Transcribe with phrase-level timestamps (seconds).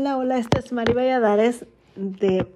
[0.00, 2.46] Hola, hola, esta es Mari Valladares de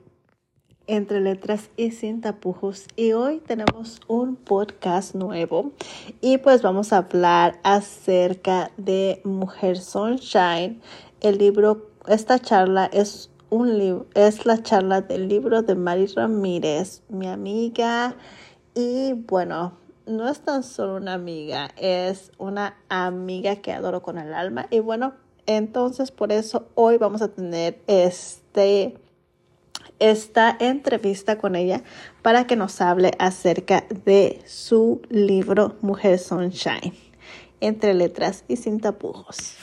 [0.86, 5.72] Entre Letras y Sin Tapujos y hoy tenemos un podcast nuevo
[6.20, 10.80] y pues vamos a hablar acerca de Mujer Sunshine.
[11.20, 17.02] El libro, esta charla es un libro, es la charla del libro de Mari Ramírez,
[17.08, 18.14] mi amiga
[18.76, 19.72] y bueno,
[20.06, 24.78] no es tan solo una amiga, es una amiga que adoro con el alma y
[24.78, 25.14] bueno,
[25.56, 28.98] entonces, por eso hoy vamos a tener este,
[29.98, 31.82] esta entrevista con ella
[32.22, 36.94] para que nos hable acerca de su libro Mujer Sunshine,
[37.60, 39.56] entre letras y sin tapujos.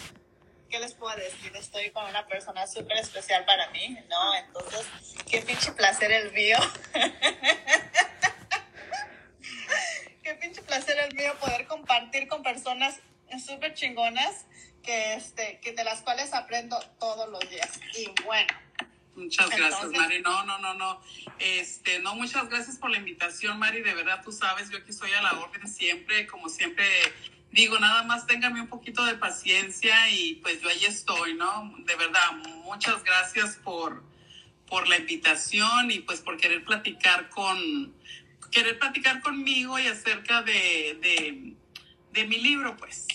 [0.70, 1.52] ¿Qué les puedo decir?
[1.56, 4.36] Estoy con una persona súper especial para mí, ¿no?
[4.36, 4.86] Entonces,
[5.30, 6.58] qué pinche placer el mío.
[10.24, 13.00] qué pinche placer el mío poder compartir con personas
[13.38, 14.46] súper chingonas
[14.84, 17.80] que, este, que de las cuales aprendo todos los días.
[17.98, 18.54] Y bueno.
[19.16, 20.22] Muchas gracias, Mari.
[20.22, 21.02] No, no, no, no.
[21.40, 23.82] Este, no, muchas gracias por la invitación, Mari.
[23.82, 26.86] De verdad, tú sabes, yo aquí estoy a la orden siempre, como siempre
[27.52, 31.74] digo, nada más téngame un poquito de paciencia y pues yo ahí estoy, ¿no?
[31.80, 32.32] De verdad,
[32.64, 34.04] muchas gracias por,
[34.68, 37.94] por la invitación y pues por querer platicar con,
[38.52, 41.54] querer platicar conmigo y acerca de, de,
[42.12, 43.08] de mi libro, pues.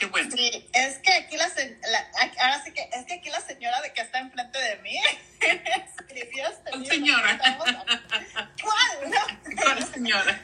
[0.00, 0.34] Qué bueno.
[0.34, 4.00] Sí, es que aquí la, ahora sí que es que aquí la señora de que
[4.00, 4.96] está enfrente de mí
[5.40, 6.94] escribió este libro.
[6.94, 7.38] Señora.
[8.62, 8.80] ¿Cuál?
[9.10, 9.18] No.
[9.62, 10.40] ¿Cuál señora?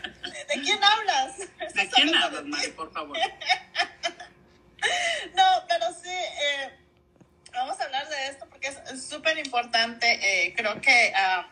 [0.48, 1.38] ¿De quién hablas?
[1.38, 3.16] ¿De quién hablas, Mari, por favor?
[5.34, 6.70] no, pero sí, eh,
[7.52, 10.18] vamos a hablar de esto porque es súper importante.
[10.22, 11.44] Eh, creo que uh,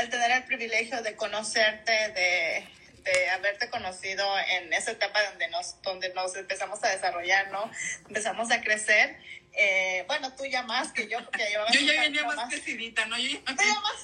[0.00, 2.66] el tener el privilegio de conocerte, de
[3.02, 7.70] de haberte conocido en esa etapa donde nos, donde nos empezamos a desarrollar, ¿no?
[8.06, 9.16] Empezamos a crecer.
[9.52, 13.18] Eh, bueno, tú ya más que yo, porque yo ya venía más, crecidita, ¿no?
[13.18, 13.94] Yo ya, tú ya más,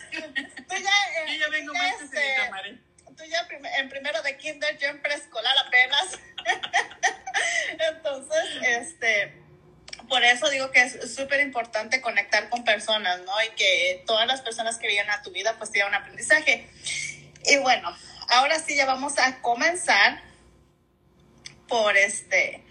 [0.69, 2.81] tú ya, yo ya vengo más este, crecidita, Mari.
[3.17, 3.49] Tú ya
[3.79, 6.19] en primero de kinder, yo en preescolar apenas.
[7.79, 9.47] Entonces, este
[10.09, 13.33] por eso digo que es súper importante conectar con personas, ¿no?
[13.43, 16.69] Y que todas las personas que vienen a tu vida pues tengan un aprendizaje.
[17.45, 17.97] Y bueno,
[18.29, 20.23] ahora sí ya vamos a comenzar
[21.69, 22.65] por este,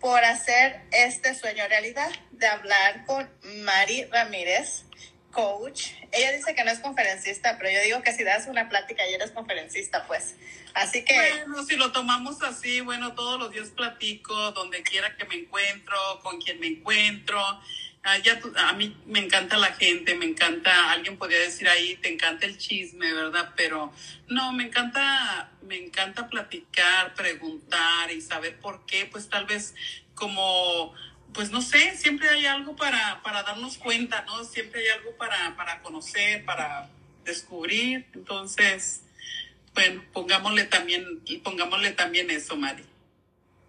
[0.00, 3.28] por hacer este sueño realidad de hablar con
[3.64, 4.84] Mari Ramírez,
[5.30, 5.90] coach.
[6.12, 9.14] Ella dice que no es conferencista, pero yo digo que si das una plática y
[9.14, 10.34] eres conferencista, pues.
[10.74, 11.14] Así que.
[11.14, 15.96] Bueno, si lo tomamos así, bueno, todos los días platico, donde quiera que me encuentro,
[16.22, 17.40] con quien me encuentro.
[18.02, 22.10] Ah, ya, a mí me encanta la gente, me encanta, alguien podría decir ahí, te
[22.10, 23.52] encanta el chisme, ¿verdad?
[23.56, 23.92] Pero
[24.26, 29.74] no, me encanta, me encanta platicar, preguntar y saber por qué, pues tal vez
[30.14, 30.94] como,
[31.34, 34.44] pues no sé, siempre hay algo para, para darnos cuenta, ¿no?
[34.44, 36.88] Siempre hay algo para, para conocer, para
[37.24, 38.06] descubrir.
[38.14, 39.02] Entonces,
[39.74, 41.04] bueno, pongámosle también,
[41.44, 42.89] pongámosle también eso, Mari.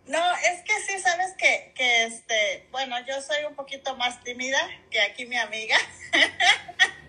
[0.07, 4.59] No, es que sí, sabes que, que este, bueno, yo soy un poquito más tímida
[4.89, 5.77] que aquí mi amiga.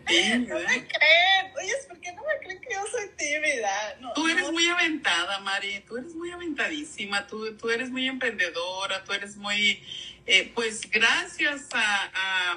[0.48, 1.52] no me creen.
[1.56, 3.98] Oye, ¿por qué no me creen que yo soy tímida?
[4.14, 5.80] tú eres muy aventada, Mari.
[5.80, 7.26] Tú eres muy aventadísima.
[7.26, 9.02] Tú, tú eres muy emprendedora.
[9.04, 9.82] Tú eres muy,
[10.26, 12.56] eh, pues gracias a,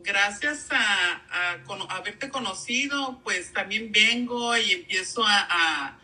[0.00, 5.98] gracias a, a, haberte conocido, pues también vengo y empiezo a a,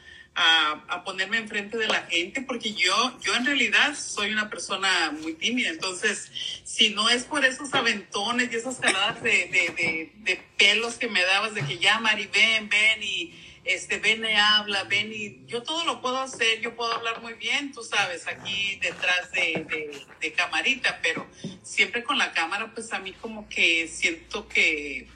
[1.04, 5.70] ponerme enfrente de la gente, porque yo, yo en realidad soy una persona muy tímida.
[5.70, 6.30] Entonces,
[6.64, 11.22] si no es por esos aventones y esas caladas de, de, de, pelos que me
[11.22, 13.34] dabas, de que ya, Mari, ven, ven y
[13.64, 17.34] este, ven y habla, ven y yo todo lo puedo hacer, yo puedo hablar muy
[17.34, 21.26] bien, tú sabes, aquí detrás de, de camarita, pero
[21.62, 25.08] siempre con la cámara, pues a mí como que siento que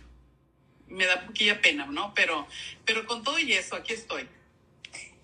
[0.89, 2.13] me da poquilla pena, ¿no?
[2.15, 2.47] Pero,
[2.85, 4.29] pero con todo y eso, aquí estoy.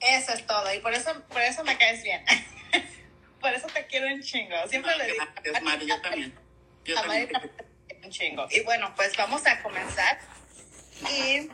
[0.01, 0.73] Eso es todo.
[0.75, 2.25] Y por eso, por eso me caes bien.
[3.41, 4.57] por eso te quiero un chingo.
[4.69, 5.25] Siempre le digo.
[5.43, 6.39] Gracias, Mari, yo también.
[6.85, 7.31] Yo también.
[8.03, 8.47] Un chingo.
[8.51, 10.19] Y bueno, pues vamos a comenzar.
[11.11, 11.51] Y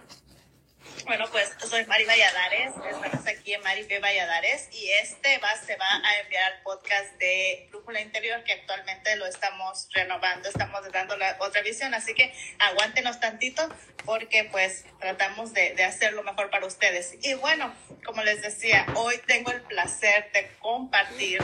[1.06, 4.00] bueno, pues soy Mari Valladares, estamos aquí en Mari B.
[4.00, 9.14] Valladares y este va, se va a enviar al podcast de Brújula Interior que actualmente
[9.14, 13.68] lo estamos renovando, estamos dando la otra visión, así que aguántenos tantito
[14.04, 17.14] porque pues tratamos de, de hacer lo mejor para ustedes.
[17.22, 17.72] Y bueno,
[18.04, 21.40] como les decía, hoy tengo el placer de compartir,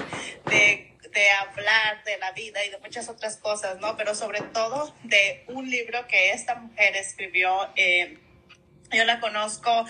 [0.46, 3.96] de de hablar de la vida y de muchas otras cosas, ¿no?
[3.96, 8.18] Pero sobre todo de un libro que esta mujer escribió eh,
[8.92, 9.86] yo la conozco,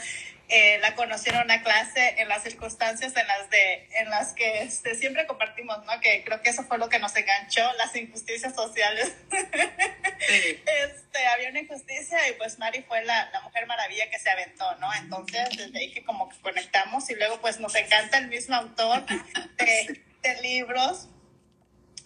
[0.48, 4.62] eh, la conocí en una clase en las circunstancias en las, de, en las que
[4.62, 5.98] este, siempre compartimos, ¿no?
[6.00, 9.14] Que creo que eso fue lo que nos enganchó, las injusticias sociales.
[10.28, 14.76] Este, había una injusticia y pues Mari fue la, la, mujer maravilla que se aventó,
[14.76, 14.88] ¿no?
[14.94, 19.04] Entonces, desde ahí que como que conectamos y luego pues nos encanta el mismo autor
[19.04, 21.08] de, de libros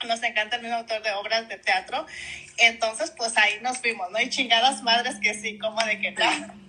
[0.06, 2.06] nos encanta el mismo autor de obras de teatro.
[2.58, 4.20] Entonces, pues ahí nos fuimos, ¿no?
[4.20, 6.65] Y chingadas madres que sí, como de que no.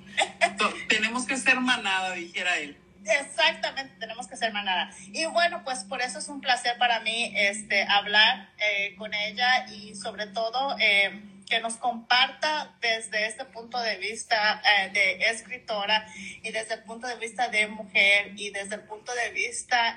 [0.89, 2.77] Tenemos que ser manada, dijera él.
[3.05, 4.91] Exactamente, tenemos que ser manada.
[5.13, 9.67] Y bueno, pues por eso es un placer para mí este, hablar eh, con ella
[9.67, 16.05] y sobre todo eh, que nos comparta desde este punto de vista eh, de escritora
[16.43, 19.95] y desde el punto de vista de mujer y desde el punto de vista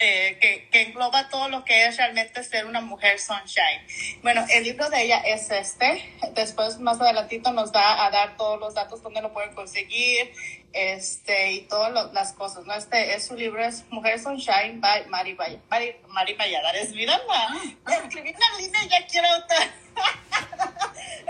[0.00, 4.20] que, que, engloba todo lo que es realmente ser una mujer sunshine.
[4.22, 6.02] Bueno, el libro de ella es este.
[6.34, 10.32] Después, más adelantito, nos va a dar todos los datos donde lo pueden conseguir
[10.72, 12.64] este, y todas las cosas.
[12.64, 12.72] ¿no?
[12.72, 16.92] Este es su libro, es Mujer Sunshine by Mari, Mari, Mari Valladares.
[16.92, 17.60] Mírala, ah.
[18.02, 19.28] escribí una línea y ya quiero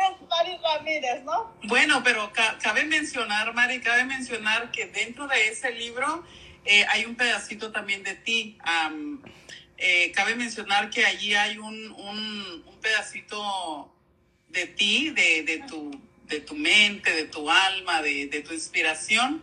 [0.00, 1.52] es Mari Ramírez, ¿no?
[1.64, 2.32] Bueno, pero
[2.62, 6.24] cabe mencionar, Mari, cabe mencionar que dentro de ese libro
[6.64, 8.58] eh, hay un pedacito también de ti.
[9.78, 13.94] Eh, cabe mencionar que allí hay un, un, pedacito
[14.48, 15.90] de ti, de, de, tu,
[16.24, 19.42] de tu mente, de tu alma, de, de, tu inspiración,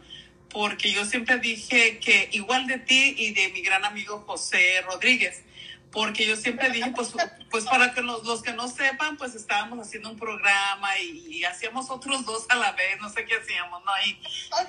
[0.50, 5.44] porque yo siempre dije que igual de ti y de mi gran amigo José Rodríguez,
[5.92, 7.14] porque yo siempre dije, pues,
[7.50, 11.90] pues para que los, los que no sepan, pues estábamos haciendo un programa y, hacíamos
[11.90, 13.92] otros dos a la vez, no sé qué hacíamos, ¿no?
[14.06, 14.20] Y,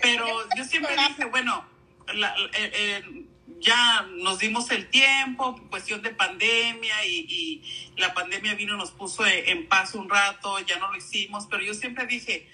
[0.00, 1.66] pero yo siempre dije, bueno,
[2.14, 3.24] la, eh, eh,
[3.60, 7.62] ya nos dimos el tiempo, cuestión de pandemia y,
[7.96, 11.62] la pandemia vino y nos puso en paz un rato, ya no lo hicimos, pero
[11.64, 12.48] yo siempre dije,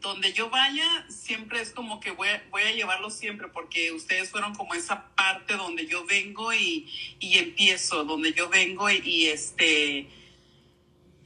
[0.00, 4.54] donde yo vaya, siempre es como que voy, voy a llevarlo siempre, porque ustedes fueron
[4.54, 6.88] como esa parte donde yo vengo y,
[7.18, 10.08] y empiezo, donde yo vengo y este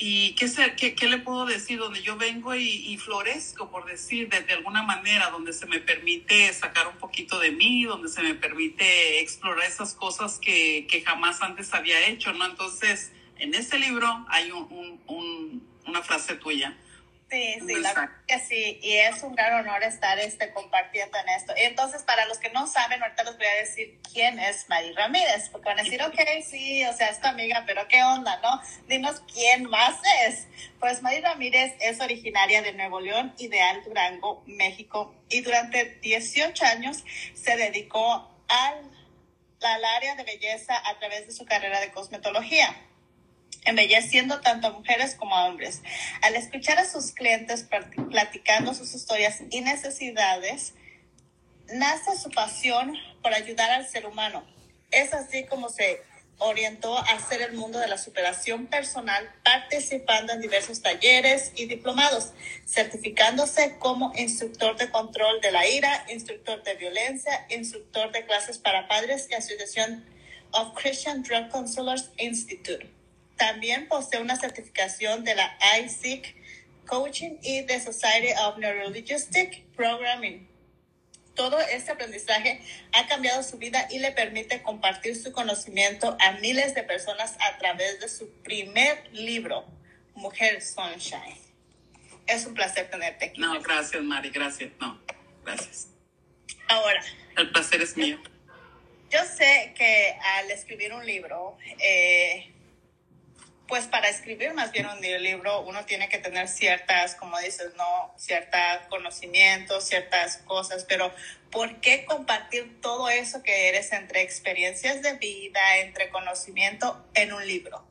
[0.05, 1.79] ¿Y qué, qué, qué, le puedo decir?
[1.79, 6.89] Donde yo vengo y, florezco, por decir, de, alguna manera, donde se me permite sacar
[6.89, 11.73] un poquito de mí, donde se me permite explorar esas cosas que, que jamás antes
[11.73, 12.47] había hecho, ¿no?
[12.47, 16.77] Entonces, en ese libro hay un, una frase tuya
[17.33, 21.31] Sí, sí, la verdad que sí, y es un gran honor estar este, compartiendo en
[21.31, 21.55] esto.
[21.57, 25.49] Entonces, para los que no saben, ahorita les voy a decir quién es Mari Ramírez,
[25.49, 28.61] porque van a decir, ok, sí, o sea, es tu amiga, pero ¿qué onda, no?
[28.87, 30.47] Dinos quién más es.
[30.79, 35.87] Pues Mari Ramírez es originaria de Nuevo León y de Alto Durango, México, y durante
[36.03, 37.03] 18 años
[37.33, 38.91] se dedicó al,
[39.63, 42.77] al área de belleza a través de su carrera de cosmetología
[43.65, 45.83] embelleciendo tanto a mujeres como a hombres.
[46.23, 47.67] Al escuchar a sus clientes
[48.11, 50.75] platicando sus historias y necesidades,
[51.73, 54.45] nace su pasión por ayudar al ser humano.
[54.91, 56.03] Es así como se
[56.39, 62.33] orientó a hacer el mundo de la superación personal, participando en diversos talleres y diplomados,
[62.67, 68.89] certificándose como instructor de control de la ira, instructor de violencia, instructor de clases para
[68.89, 70.05] padres y Asociación
[70.51, 73.02] of Christian Drug Counselors Institute.
[73.43, 76.33] También posee una certificación de la ISIC
[76.87, 80.49] Coaching y de Society of Neurolinguistic Programming.
[81.35, 82.63] Todo este aprendizaje
[82.93, 87.59] ha cambiado su vida y le permite compartir su conocimiento a miles de personas a
[87.59, 89.67] través de su primer libro,
[90.15, 91.37] Mujer Sunshine.
[92.29, 93.41] Es un placer tenerte aquí.
[93.41, 94.71] No, gracias, Mari, gracias.
[94.81, 95.01] No,
[95.45, 95.89] gracias.
[96.69, 97.03] Ahora.
[97.37, 98.23] El placer es mío.
[99.11, 102.52] Yo sé que al escribir un libro, eh,
[103.73, 108.13] pues para escribir más bien un libro uno tiene que tener ciertas, como dices, no,
[108.19, 111.11] ciertos conocimientos, ciertas cosas, pero
[111.51, 117.47] ¿por qué compartir todo eso que eres entre experiencias de vida, entre conocimiento en un
[117.47, 117.83] libro?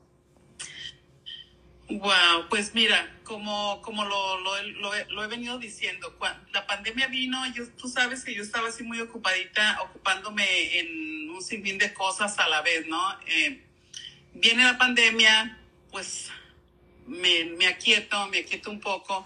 [1.90, 7.68] Wow, pues mira, como, como lo, lo, he venido diciendo, cuando la pandemia vino, yo,
[7.70, 12.48] tú sabes que yo estaba así muy ocupadita, ocupándome en un sinfín de cosas a
[12.48, 13.18] la vez, ¿no?
[13.26, 13.64] Eh,
[14.32, 15.58] viene la pandemia,
[15.92, 16.30] pues
[17.06, 19.24] me, me aquieto, me aquieto un poco,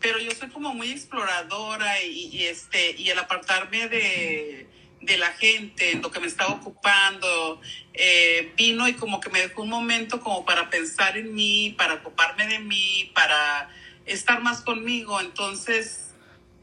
[0.00, 4.66] pero yo soy como muy exploradora y, este, y el apartarme de,
[5.00, 7.60] de, la gente, en lo que me estaba ocupando,
[7.94, 11.94] eh, vino y como que me dejó un momento como para pensar en mí, para
[11.94, 13.70] ocuparme de mí, para
[14.04, 15.18] estar más conmigo.
[15.20, 16.10] Entonces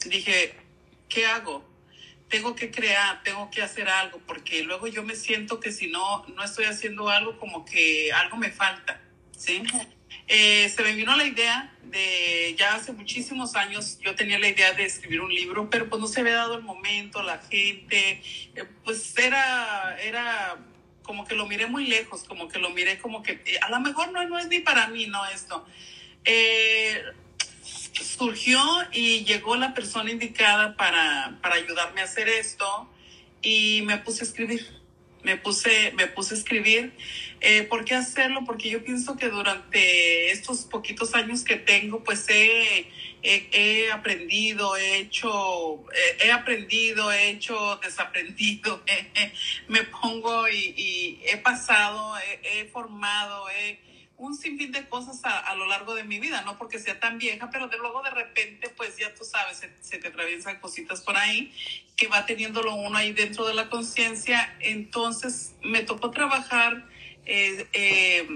[0.06, 0.56] dije,
[1.10, 1.68] ¿qué hago?
[2.30, 6.26] Tengo que crear, tengo que hacer algo, porque luego yo me siento que si no,
[6.28, 9.02] no estoy haciendo algo, como que algo me falta.
[9.42, 9.64] ¿Sí?
[10.28, 14.72] Eh, se me vino la idea de, ya hace muchísimos años, yo tenía la idea
[14.74, 18.22] de escribir un libro, pero pues no se había dado el momento, la gente,
[18.56, 20.58] eh, pues era, era
[21.02, 23.80] como que lo miré muy lejos, como que lo miré como que eh, a lo
[23.82, 25.66] mejor no, no es ni para mí, no esto.
[27.94, 28.62] Surgió
[28.94, 32.90] y llegó la persona indicada para, para ayudarme a hacer esto
[33.42, 34.81] y me puse a escribir
[35.24, 36.94] me puse, me puse a escribir.
[37.40, 38.44] Eh, ¿Por qué hacerlo?
[38.46, 42.88] Porque yo pienso que durante estos poquitos años que tengo, pues he,
[43.24, 45.84] he, aprendido, he hecho,
[46.24, 48.84] he, aprendido, he hecho desaprendido,
[49.68, 52.14] me pongo y, y he pasado,
[52.44, 53.91] he, formado, he
[54.22, 57.50] un sinfín de cosas a, lo largo de mi vida, no porque sea tan vieja,
[57.50, 61.52] pero de luego de repente, pues ya tú sabes, se, te atraviesan cositas por ahí
[61.98, 64.56] que va teniéndolo uno ahí dentro de la conciencia.
[64.60, 66.86] Entonces me tocó trabajar
[67.26, 68.28] eh, eh,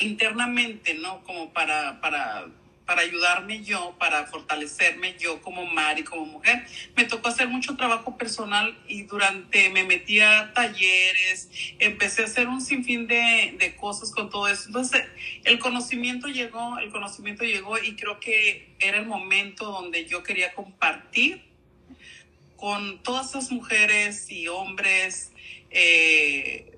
[0.00, 1.22] internamente, ¿no?
[1.22, 2.46] Como para, para
[2.86, 6.66] para ayudarme yo, para fortalecerme yo como Mari, como mujer.
[6.96, 12.48] Me tocó hacer mucho trabajo personal y durante me metí a talleres, empecé a hacer
[12.48, 14.64] un sinfín de, de cosas con todo eso.
[14.66, 15.04] Entonces,
[15.44, 20.52] el conocimiento llegó, el conocimiento llegó y creo que era el momento donde yo quería
[20.52, 21.42] compartir
[22.56, 25.32] con todas esas mujeres y hombres
[25.70, 26.73] eh,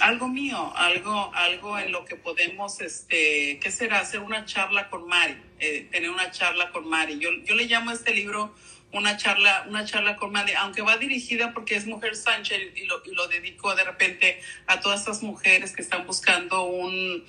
[0.00, 4.00] algo mío, algo, algo en lo que podemos, este, ¿qué será?
[4.00, 7.18] Hacer una charla con Mari, eh, tener una charla con Mari.
[7.18, 8.54] Yo, yo le llamo a este libro
[8.92, 13.02] una charla, una charla con Mari, aunque va dirigida porque es Mujer Sánchez y lo,
[13.04, 17.24] y lo dedico de repente a todas estas mujeres que están buscando un,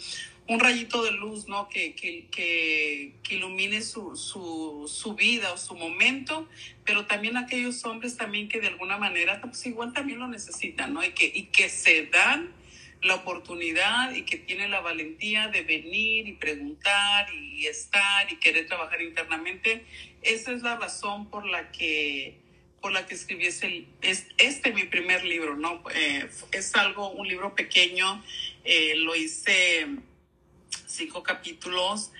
[0.48, 1.70] un rayito de luz, ¿no?
[1.70, 6.48] Que, que, que, ilumine su, su, su, vida o su momento,
[6.84, 11.04] pero también aquellos hombres también que de alguna manera, pues igual también lo necesitan, ¿no?
[11.04, 12.54] Y que, y que se dan
[13.02, 18.68] la oportunidad y que tienen la valentía de venir y preguntar y estar y querer
[18.68, 19.86] trabajar internamente.
[20.22, 22.38] Esa es la razón por la que
[22.82, 25.82] por la que escribí ese, es, este mi primer libro, ¿no?
[25.96, 28.24] Eh, es algo, un libro pequeño,
[28.64, 29.88] eh, lo hice
[30.96, 32.12] cinco capítulos,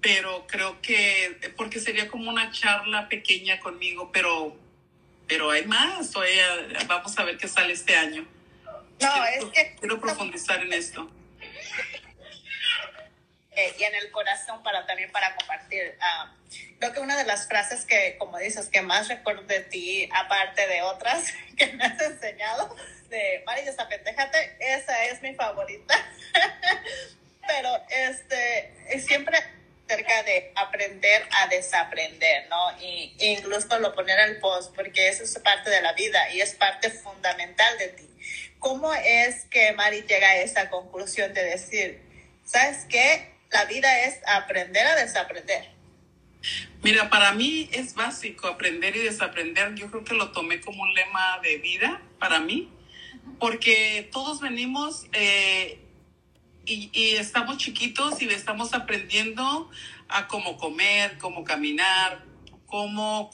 [0.00, 4.56] pero creo que, porque sería como una charla pequeña conmigo, pero,
[5.26, 6.12] pero hay más,
[6.86, 8.26] vamos a ver qué sale este año.
[9.00, 9.76] No, quiero, es que...
[9.80, 11.10] Quiero profundizar en esto.
[13.52, 15.98] Eh, y en el corazón para también para compartir.
[15.98, 16.30] Uh,
[16.78, 20.66] creo que una de las frases que, como dices, que más recuerdo de ti, aparte
[20.66, 22.74] de otras que me has enseñado,
[23.08, 25.94] de Mari, desapendejate, esa es mi favorita.
[27.46, 29.38] pero este, siempre
[29.90, 32.80] cerca de aprender a desaprender, ¿no?
[32.80, 36.54] Y, incluso lo poner al post, porque eso es parte de la vida y es
[36.54, 38.08] parte fundamental de ti.
[38.60, 42.00] ¿Cómo es que Mari llega a esa conclusión de decir,
[42.44, 43.32] ¿sabes qué?
[43.50, 45.70] La vida es aprender a desaprender.
[46.82, 49.74] Mira, para mí es básico aprender y desaprender.
[49.74, 52.70] Yo creo que lo tomé como un lema de vida para mí,
[53.38, 55.78] porque todos venimos eh,
[56.70, 59.70] y, estamos chiquitos y estamos aprendiendo
[60.08, 62.24] a cómo comer, cómo caminar,
[62.66, 63.30] cómo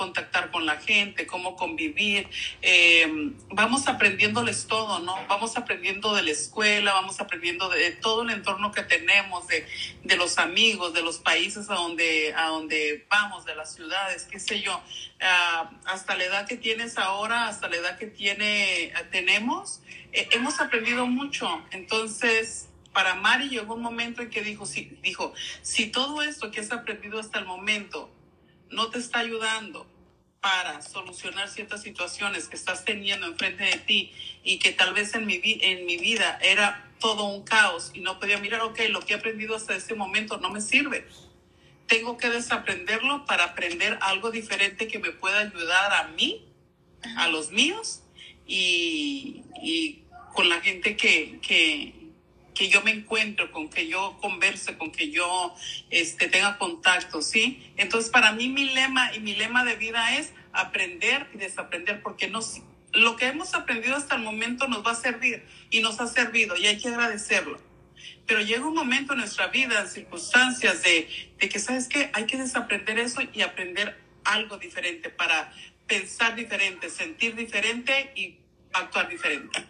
[0.00, 2.26] contactar con la gente, cómo convivir.
[2.62, 3.06] Eh,
[3.50, 5.14] vamos aprendiéndoles todo, ¿no?
[5.28, 9.66] Vamos aprendiendo de la escuela, vamos aprendiendo de todo el entorno que tenemos, de,
[10.02, 14.40] de los amigos, de los países a donde, a donde vamos, de las ciudades, qué
[14.40, 14.80] sé yo.
[15.20, 19.82] Ah, hasta la edad que tienes ahora, hasta la edad que tiene, tenemos,
[20.12, 21.62] eh, hemos aprendido mucho.
[21.72, 25.32] Entonces, para Mari llegó un momento en que dijo, si, dijo,
[25.62, 28.10] si todo esto que has aprendido hasta el momento
[28.70, 29.86] no te está ayudando
[30.40, 35.26] para solucionar ciertas situaciones que estás teniendo enfrente de ti y que tal vez en
[35.26, 39.14] mi, en mi vida era todo un caos y no podía mirar, ok, lo que
[39.14, 41.06] he aprendido hasta este momento no me sirve.
[41.86, 46.46] Tengo que desaprenderlo para aprender algo diferente que me pueda ayudar a mí,
[47.16, 48.02] a los míos
[48.46, 50.04] y, y
[50.34, 51.99] con la gente que, que,
[52.60, 55.54] que yo me encuentro, con que yo converse, con que yo
[55.88, 57.72] este, tenga contacto, ¿sí?
[57.78, 62.28] Entonces, para mí mi lema y mi lema de vida es aprender y desaprender, porque
[62.28, 62.60] nos,
[62.92, 66.54] lo que hemos aprendido hasta el momento nos va a servir y nos ha servido
[66.54, 67.58] y hay que agradecerlo.
[68.26, 72.10] Pero llega un momento en nuestra vida, en circunstancias de, de que, ¿sabes qué?
[72.12, 75.50] Hay que desaprender eso y aprender algo diferente para
[75.86, 78.36] pensar diferente, sentir diferente y
[78.74, 79.64] actuar diferente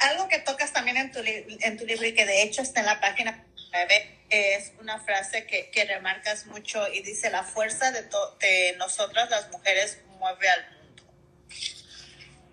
[0.00, 2.86] algo que tocas también en tu, en tu libro y que de hecho está en
[2.86, 8.02] la página 9 es una frase que, que remarcas mucho y dice, la fuerza de,
[8.40, 11.02] de nosotras las mujeres mueve al mundo.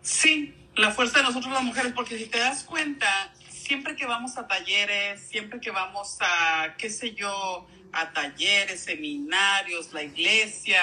[0.02, 4.38] Sí, la fuerza de nosotros las mujeres, porque si te das cuenta, siempre que vamos
[4.38, 10.82] a talleres, siempre que vamos a, qué sé yo, a talleres, seminarios, la iglesia,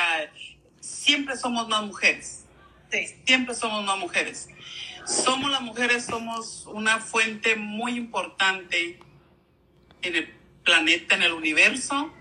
[0.80, 2.44] siempre somos más mujeres.
[2.92, 3.16] Sí.
[3.26, 4.48] Siempre somos más mujeres
[5.06, 8.98] somos las mujeres, somos una fuente muy importante
[10.02, 12.12] en el planeta, en el universo.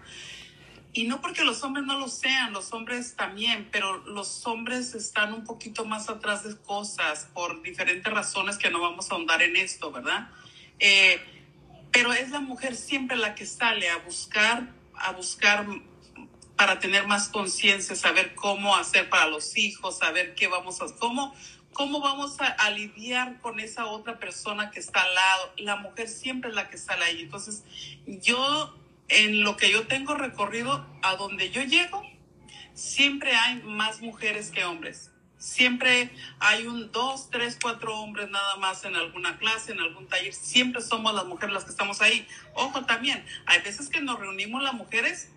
[0.96, 5.34] Y no porque los hombres no lo sean, los hombres también, pero los hombres están
[5.34, 9.56] un poquito más atrás de cosas por diferentes razones que no vamos a ahondar en
[9.56, 10.30] esto, ¿verdad?
[10.80, 11.20] Eh,
[11.92, 15.66] pero es la mujer siempre la que sale a buscar, a buscar
[16.56, 21.34] para tener más conciencia, saber cómo hacer para los hijos, saber qué vamos a, cómo,
[21.74, 25.54] cómo vamos a, a, lidiar con esa otra persona que está al lado.
[25.58, 27.22] La mujer siempre es la que sale ahí.
[27.22, 27.64] Entonces,
[28.06, 28.74] yo
[29.10, 32.02] en lo que yo tengo recorrido, a donde yo llego,
[32.74, 35.12] siempre hay más mujeres que hombres.
[35.38, 40.34] Siempre hay un dos, tres, cuatro hombres nada más en alguna clase, en algún taller.
[40.34, 42.26] Siempre somos las mujeres las que estamos ahí.
[42.54, 45.30] Ojo también, hay veces que nos reunimos las mujeres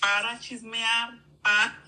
[0.00, 1.80] para chismear, para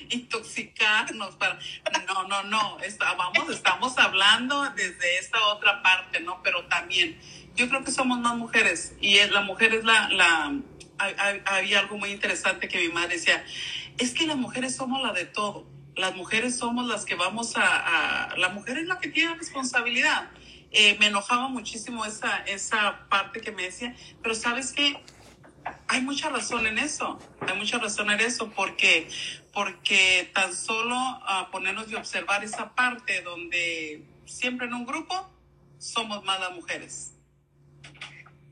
[0.10, 1.58] intoxicarnos, para...
[2.06, 2.78] No, no, no,
[3.16, 6.42] vamos, estamos hablando desde esta otra parte, ¿no?
[6.42, 7.18] Pero también
[7.54, 10.52] yo creo que somos más mujeres y la mujer es la, la,
[11.46, 13.44] había algo muy interesante que mi madre decía,
[13.98, 15.66] es que las mujeres somos la de todo,
[15.96, 20.30] las mujeres somos las que vamos a, la mujer es la que tiene responsabilidad.
[20.72, 25.02] Eh, me enojaba muchísimo esa, esa parte que me decía, pero sabes que
[25.88, 29.08] hay mucha razón en eso, hay mucha razón en eso, porque,
[29.52, 35.30] porque tan solo uh, ponernos y observar esa parte donde siempre en un grupo
[35.78, 37.12] somos más las mujeres.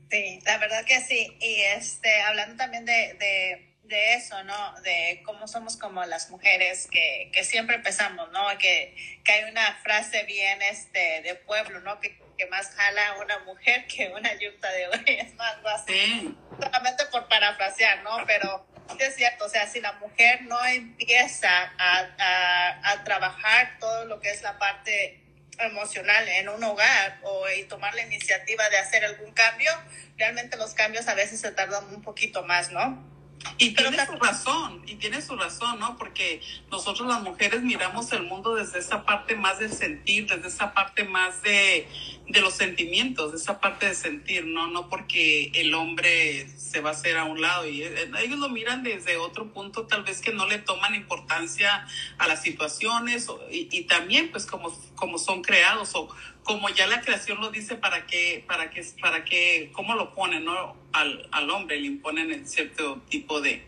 [0.09, 1.37] Sí, la verdad que sí.
[1.39, 4.81] Y este, hablando también de, de, de eso, ¿no?
[4.81, 8.41] De cómo somos como las mujeres que, que siempre empezamos, ¿no?
[8.57, 11.99] Que, que, hay una frase bien este, de pueblo, ¿no?
[11.99, 14.87] Que, que más jala una mujer que una yunta de
[15.19, 16.33] es más así.
[16.57, 18.11] Solamente por parafrasear, ¿no?
[18.25, 18.65] Pero
[18.97, 24.21] es cierto, o sea, si la mujer no empieza a, a, a trabajar todo lo
[24.21, 25.21] que es la parte
[25.59, 29.71] emocional en un hogar o y tomar la iniciativa de hacer algún cambio,
[30.17, 33.18] realmente los cambios a veces se tardan un poquito más, ¿no?
[33.57, 35.97] Y tiene su razón, y tiene su razón, ¿no?
[35.97, 40.73] Porque nosotros las mujeres miramos el mundo desde esa parte más del sentir, desde esa
[40.73, 41.87] parte más de,
[42.27, 44.67] de los sentimientos, de esa parte de sentir, ¿no?
[44.67, 48.49] No porque el hombre se va a hacer a un lado y eh, ellos lo
[48.49, 53.67] miran desde otro punto, tal vez que no le toman importancia a las situaciones y,
[53.71, 56.09] y, también pues como, como son creados o
[56.49, 60.45] como ya la creación lo dice para que, para que, para que, cómo lo ponen,
[60.45, 60.75] ¿no?
[60.93, 63.63] Al, al hombre le imponen el cierto tipo de,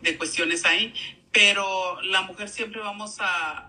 [0.00, 0.94] de cuestiones ahí,
[1.32, 3.68] pero la mujer siempre vamos a,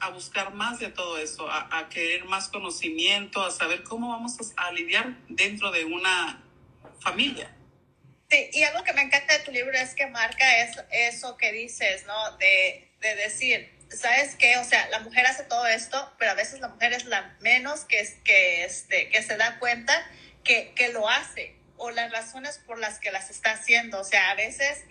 [0.00, 4.66] a buscar más de todo eso, a, querer más conocimiento, a saber cómo vamos a,
[4.66, 6.42] a, lidiar dentro de una
[7.00, 7.56] familia.
[8.28, 11.52] Sí, y algo que me encanta de tu libro es que marca es, eso que
[11.52, 12.36] dices, ¿no?
[12.36, 14.56] De, de decir, ¿sabes qué?
[14.58, 17.84] O sea, la mujer hace todo esto, pero a veces la mujer es la menos
[17.84, 19.94] que, que, este, que se da cuenta
[20.44, 24.00] que, que lo hace o las razones por las que las está haciendo.
[24.00, 24.84] O sea, a veces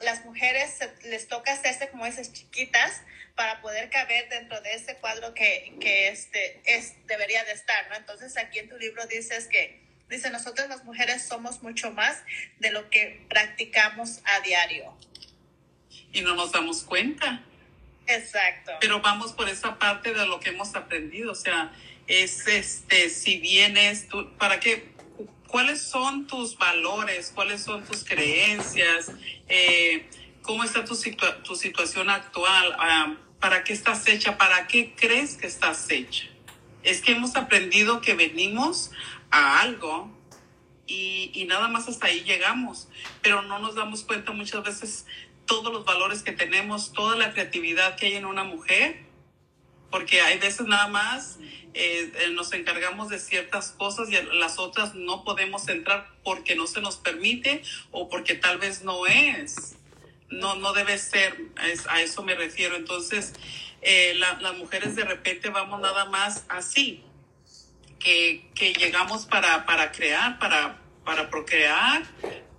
[0.00, 3.02] las mujeres les toca hacerse, como dices, chiquitas
[3.34, 7.96] para poder caber dentro de ese cuadro que, que este, es, debería de estar, ¿no?
[7.96, 12.22] Entonces aquí en tu libro dices que, dice, nosotros las mujeres somos mucho más
[12.58, 14.96] de lo que practicamos a diario.
[16.12, 17.42] Y no nos damos cuenta.
[18.06, 18.72] Exacto.
[18.80, 21.72] Pero vamos por esa parte de lo que hemos aprendido, o sea,
[22.06, 24.92] es este, si vienes, tú, ¿para qué?
[25.48, 27.32] ¿Cuáles son tus valores?
[27.34, 29.12] ¿Cuáles son tus creencias?
[29.48, 30.08] Eh,
[30.42, 32.76] ¿Cómo está tu, situa tu situación actual?
[32.78, 34.36] Um, ¿Para qué estás hecha?
[34.36, 36.24] ¿Para qué crees que estás hecha?
[36.82, 38.90] Es que hemos aprendido que venimos
[39.30, 40.10] a algo
[40.86, 42.88] y, y nada más hasta ahí llegamos,
[43.22, 45.06] pero no nos damos cuenta muchas veces
[45.46, 49.04] todos los valores que tenemos, toda la creatividad que hay en una mujer,
[49.90, 51.38] porque hay veces nada más
[51.76, 56.68] eh, eh, nos encargamos de ciertas cosas y las otras no podemos entrar porque no
[56.68, 59.76] se nos permite o porque tal vez no es.
[60.30, 61.36] No, no debe ser,
[61.88, 62.76] a eso me refiero.
[62.76, 63.32] Entonces,
[63.82, 67.02] eh, la, las mujeres de repente vamos nada más así,
[67.98, 72.04] que, que llegamos para, para crear, para, para procrear,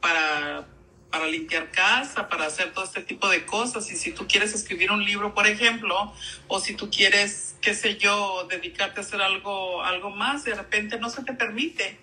[0.01, 0.67] para
[1.15, 3.89] para limpiar casa, para hacer todo este tipo de cosas.
[3.89, 6.13] Y si tú quieres escribir un libro, por ejemplo,
[6.49, 10.99] o si tú quieres, qué sé yo, dedicarte a hacer algo, algo más, de repente
[10.99, 11.97] no se te permite.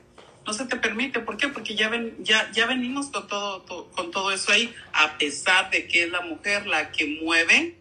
[0.47, 1.21] No se te permite.
[1.21, 1.49] ¿Por qué?
[1.49, 5.69] Porque ya, ven, ya, ya venimos con todo, todo, con todo eso ahí, a pesar
[5.69, 7.77] de que es la mujer la que mueve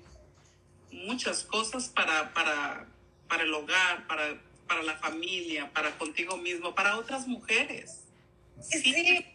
[0.92, 2.88] muchas cosas para, para,
[3.30, 4.36] para el hogar, para,
[4.68, 8.02] para la familia, para contigo mismo, para otras mujeres.
[8.62, 9.26] Sí, sí.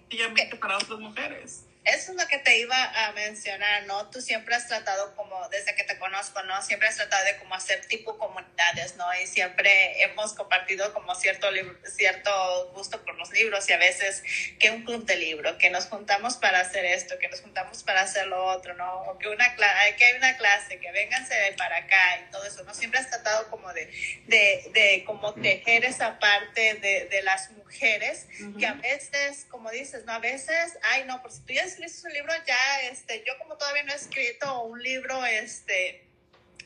[0.61, 4.11] para otras mujeres eso es lo que te iba a mencionar, ¿no?
[4.11, 6.61] Tú siempre has tratado como, desde que te conozco, ¿no?
[6.63, 9.07] Siempre has tratado de como hacer tipo comunidades, ¿no?
[9.23, 11.47] Y siempre hemos compartido como cierto,
[11.97, 14.25] cierto gusto por los libros y a veces
[14.59, 18.01] que un club de libro, que nos juntamos para hacer esto, que nos juntamos para
[18.01, 19.03] hacer lo otro, ¿no?
[19.03, 22.75] O que, una que hay una clase, que vénganse para acá y todo eso, ¿no?
[22.75, 23.87] Siempre has tratado como de,
[24.27, 28.27] de, de como tejer esa parte de, de las mujeres,
[28.59, 30.15] que a veces, como dices, ¿no?
[30.15, 33.57] A veces, ay, no, por si tú ya escribiste un libro, ya, este, yo como
[33.57, 36.07] todavía no he escrito un libro, este,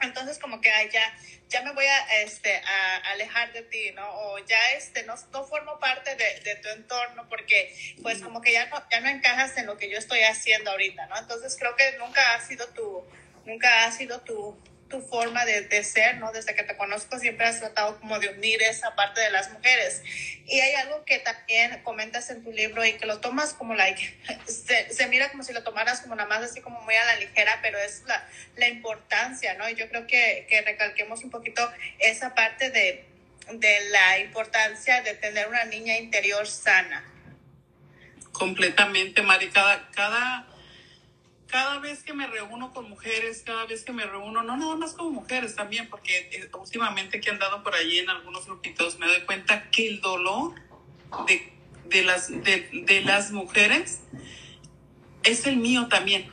[0.00, 1.18] entonces como que ya,
[1.48, 4.08] ya me voy a, este, a, alejar de ti, ¿no?
[4.08, 8.52] O ya, este, no, no formo parte de, de, tu entorno porque, pues, como que
[8.52, 11.18] ya no, ya no encajas en lo que yo estoy haciendo ahorita, ¿no?
[11.18, 13.04] Entonces creo que nunca ha sido tu,
[13.46, 14.56] nunca ha sido tu,
[14.90, 16.32] tu forma de, de, ser, ¿no?
[16.32, 20.02] Desde que te conozco siempre has tratado como de unir esa parte de las mujeres.
[20.46, 24.18] Y hay algo que también comentas en tu libro y que lo tomas como, like,
[24.46, 27.16] se, se mira como si lo tomaras como nada más así como muy a la
[27.16, 29.68] ligera, pero es la, la importancia, ¿no?
[29.70, 33.04] Y yo creo que, que recalquemos un poquito esa parte de,
[33.52, 37.04] de la importancia de tener una niña interior sana.
[38.32, 39.50] Completamente, Mari.
[39.50, 40.46] Cada, cada
[41.50, 44.94] cada vez que me reúno con mujeres, cada vez que me reúno, no nada más
[44.94, 49.06] como mujeres también, porque eh, últimamente que he andado por allí en algunos grupitos, me
[49.06, 50.54] doy cuenta que el dolor
[51.26, 51.52] de,
[51.86, 54.00] de las, de, de las mujeres
[55.24, 56.30] es el mío también,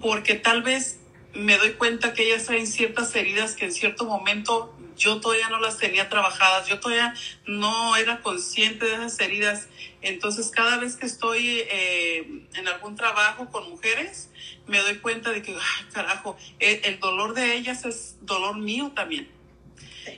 [0.00, 1.00] porque tal vez
[1.34, 5.60] me doy cuenta que ellas traen ciertas heridas que en cierto momento yo todavía no
[5.60, 7.14] las tenía trabajadas, yo todavía
[7.46, 9.68] no era consciente de esas heridas.
[10.00, 14.30] Entonces, cada vez que estoy eh, en algún trabajo con mujeres,
[14.66, 15.56] me doy cuenta de que,
[15.92, 19.30] carajo, el, dolor de ellas es dolor mío también.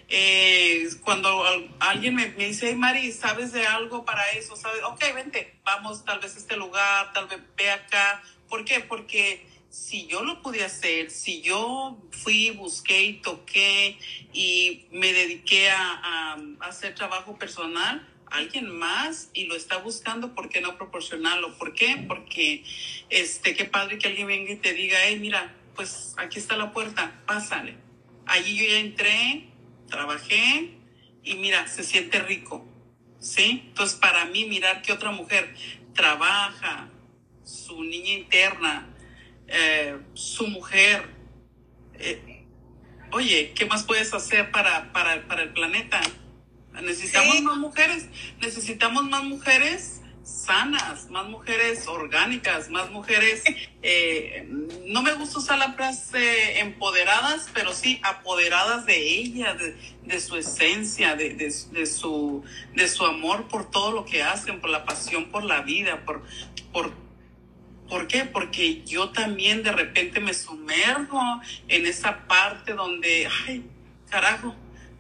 [0.08, 1.44] Eh, cuando
[1.78, 4.56] alguien me, me, dice, hey Mari, ¿sabes de algo para eso?
[4.56, 4.82] ¿Sabes?
[4.84, 8.22] Ok, vente, vamos tal vez a este lugar, tal vez ve acá.
[8.48, 8.80] ¿Por qué?
[8.80, 13.98] Porque si yo lo pude hacer, si yo fui, busqué y toqué
[14.32, 20.60] y me dediqué a, hacer trabajo personal, alguien más y lo está buscando, ¿por qué
[20.60, 21.58] no proporcionarlo?
[21.58, 22.04] ¿Por qué?
[22.06, 22.62] Porque,
[23.10, 26.72] este, qué padre que alguien venga y te diga, hey, mira, pues aquí está la
[26.72, 27.76] puerta, pásale.
[28.26, 29.48] Allí yo ya entré,
[29.90, 30.70] trabajé
[31.24, 32.64] y mira, se siente rico,
[33.18, 33.64] ¿sí?
[33.66, 35.52] Entonces, para mí, mirar que otra mujer
[35.94, 36.90] trabaja,
[37.44, 38.93] su niña interna,
[39.48, 41.08] eh, su mujer.
[41.94, 42.46] Eh,
[43.12, 46.00] oye, ¿qué más puedes hacer para, para, para el planeta?
[46.82, 48.08] Necesitamos más mujeres,
[48.40, 53.42] necesitamos más mujeres sanas, más mujeres orgánicas, más mujeres,
[53.82, 54.48] eh,
[54.86, 60.36] no me gusta usar la frase empoderadas, pero sí apoderadas de ella, de, de su
[60.36, 62.42] esencia, de, de, de, su,
[62.74, 66.22] de su amor por todo lo que hacen, por la pasión por la vida, por,
[66.72, 67.03] por
[67.88, 68.24] ¿Por qué?
[68.24, 71.20] Porque yo también de repente me sumerjo
[71.68, 73.64] en esa parte donde, ay,
[74.08, 74.54] carajo,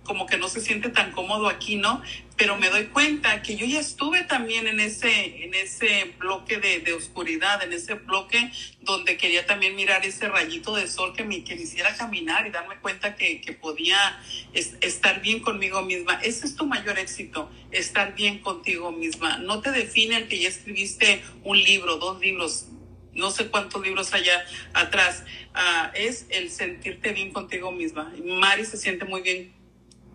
[0.04, 2.02] como que no se siente tan cómodo aquí, ¿no?
[2.36, 6.80] Pero me doy cuenta que yo ya estuve también en ese, en ese bloque de,
[6.80, 8.50] de oscuridad, en ese bloque
[8.82, 12.76] donde quería también mirar ese rayito de sol que me, que hiciera caminar y darme
[12.76, 14.20] cuenta que, que podía
[14.52, 16.20] es, estar bien conmigo misma.
[16.22, 19.38] Ese es tu mayor éxito, estar bien contigo misma.
[19.38, 22.66] No te define el que ya escribiste un libro, dos libros,
[23.14, 28.12] no sé cuántos libros allá atrás, uh, es el sentirte bien contigo misma.
[28.22, 29.53] Mari se siente muy bien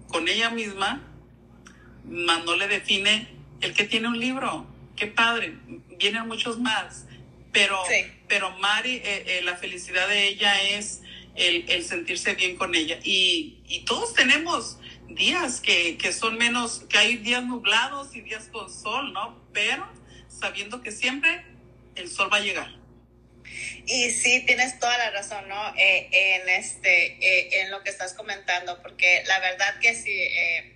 [0.10, 1.02] con ella misma,
[2.06, 3.28] más no le define
[3.62, 4.67] el que tiene un libro.
[4.95, 5.56] Qué padre,
[5.98, 7.06] vienen muchos más,
[7.54, 8.06] pero, sí.
[8.28, 11.02] pero Mari, eh, eh, la felicidad de ella es
[11.36, 13.00] el, el sentirse bien con ella.
[13.04, 18.50] Y, y todos tenemos días que, que son menos, que hay días nublados y días
[18.52, 19.41] con sol, ¿no?
[19.54, 19.88] Pero
[20.28, 21.45] sabiendo que siempre
[21.95, 22.79] el sol va a llegar.
[23.86, 25.76] Y sí, tienes toda la razón, ¿no?
[25.76, 30.76] Eh, en, este, eh, en lo que estás comentando, porque la verdad que sí, eh,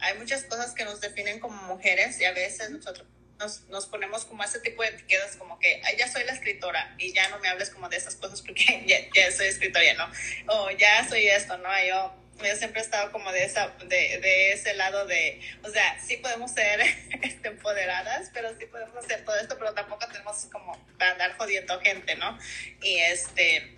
[0.00, 3.06] hay muchas cosas que nos definen como mujeres y a veces nosotros
[3.38, 7.12] nos, nos, ponemos como ese tipo de etiquetas, como que ya soy la escritora y
[7.12, 10.10] ya no me hables como de esas cosas porque ya, soy escritora, ¿no?
[10.54, 11.68] O ya soy esto, ¿no?
[11.84, 15.98] Yo yo siempre he estado como de, esa, de, de ese lado de, o sea,
[16.00, 16.80] sí podemos ser
[17.22, 21.78] este, empoderadas, pero sí podemos hacer todo esto, pero tampoco tenemos como para andar jodiendo
[21.80, 22.38] gente, ¿no?
[22.82, 23.76] Y este,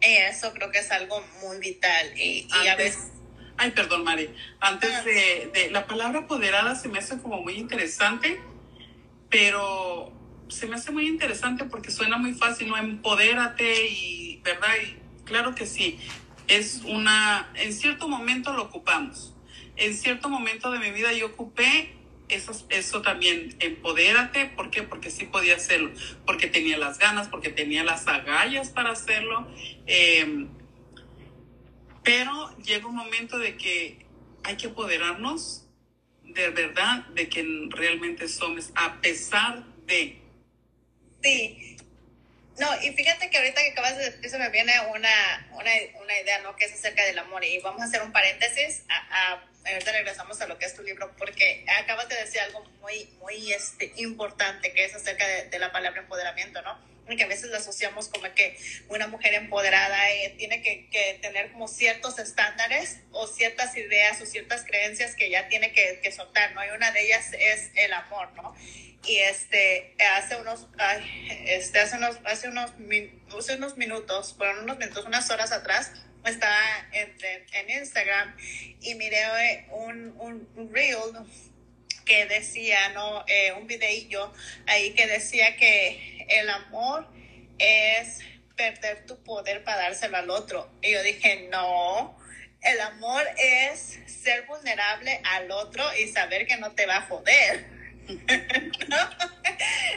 [0.00, 3.08] eso creo que es algo muy vital y, y a veces...
[3.60, 4.32] Ay, perdón, Mari.
[4.60, 8.40] Antes ah, de, de, la palabra apoderada se me hace como muy interesante,
[9.28, 10.12] pero
[10.48, 12.76] se me hace muy interesante porque suena muy fácil, ¿no?
[12.76, 14.68] Empodérate y, ¿verdad?
[14.82, 15.98] Y claro que sí,
[16.48, 19.34] es una, en cierto momento lo ocupamos.
[19.76, 21.94] En cierto momento de mi vida yo ocupé
[22.28, 24.46] eso, eso también empodérate.
[24.46, 24.82] ¿Por qué?
[24.82, 25.92] Porque sí podía hacerlo,
[26.26, 29.46] porque tenía las ganas, porque tenía las agallas para hacerlo.
[29.86, 30.46] Eh,
[32.02, 34.06] pero llega un momento de que
[34.42, 35.66] hay que apoderarnos
[36.24, 40.20] de verdad de que realmente somos, a pesar de.
[41.22, 41.67] Sí.
[42.58, 45.70] No, y fíjate que ahorita que acabas de decir, se me viene una, una,
[46.02, 46.56] una, idea, ¿no?
[46.56, 47.44] Que es acerca del amor.
[47.44, 48.82] Y vamos a hacer un paréntesis.
[48.88, 52.64] A, a, ahorita regresamos a lo que es tu libro, porque acabas de decir algo
[52.80, 56.98] muy, muy este, importante, que es acerca de, de la palabra empoderamiento, ¿no?
[57.16, 58.56] que a veces la asociamos como que
[58.88, 64.26] una mujer empoderada eh, tiene que, que, tener como ciertos estándares o ciertas ideas o
[64.26, 66.64] ciertas creencias que ya tiene que, que, soltar, ¿no?
[66.64, 68.54] Y una de ellas es el amor, ¿no?
[69.04, 70.66] Y este, hace unos,
[71.46, 72.72] este, hace unos, hace unos,
[73.36, 75.92] hace unos minutos, fueron unos minutos, unas horas atrás,
[76.24, 76.58] estaba
[76.92, 77.14] en,
[77.52, 78.36] en, Instagram
[78.82, 80.98] y miré eh, un, un, un reel,
[82.08, 83.24] que decía, ¿no?
[83.28, 84.32] Eh, un videillo
[84.66, 87.06] ahí que decía que el amor
[87.58, 88.20] es
[88.56, 90.68] perder tu poder para dárselo al otro.
[90.82, 92.18] Y yo dije, no,
[92.62, 97.77] el amor es ser vulnerable al otro y saber que no te va a joder.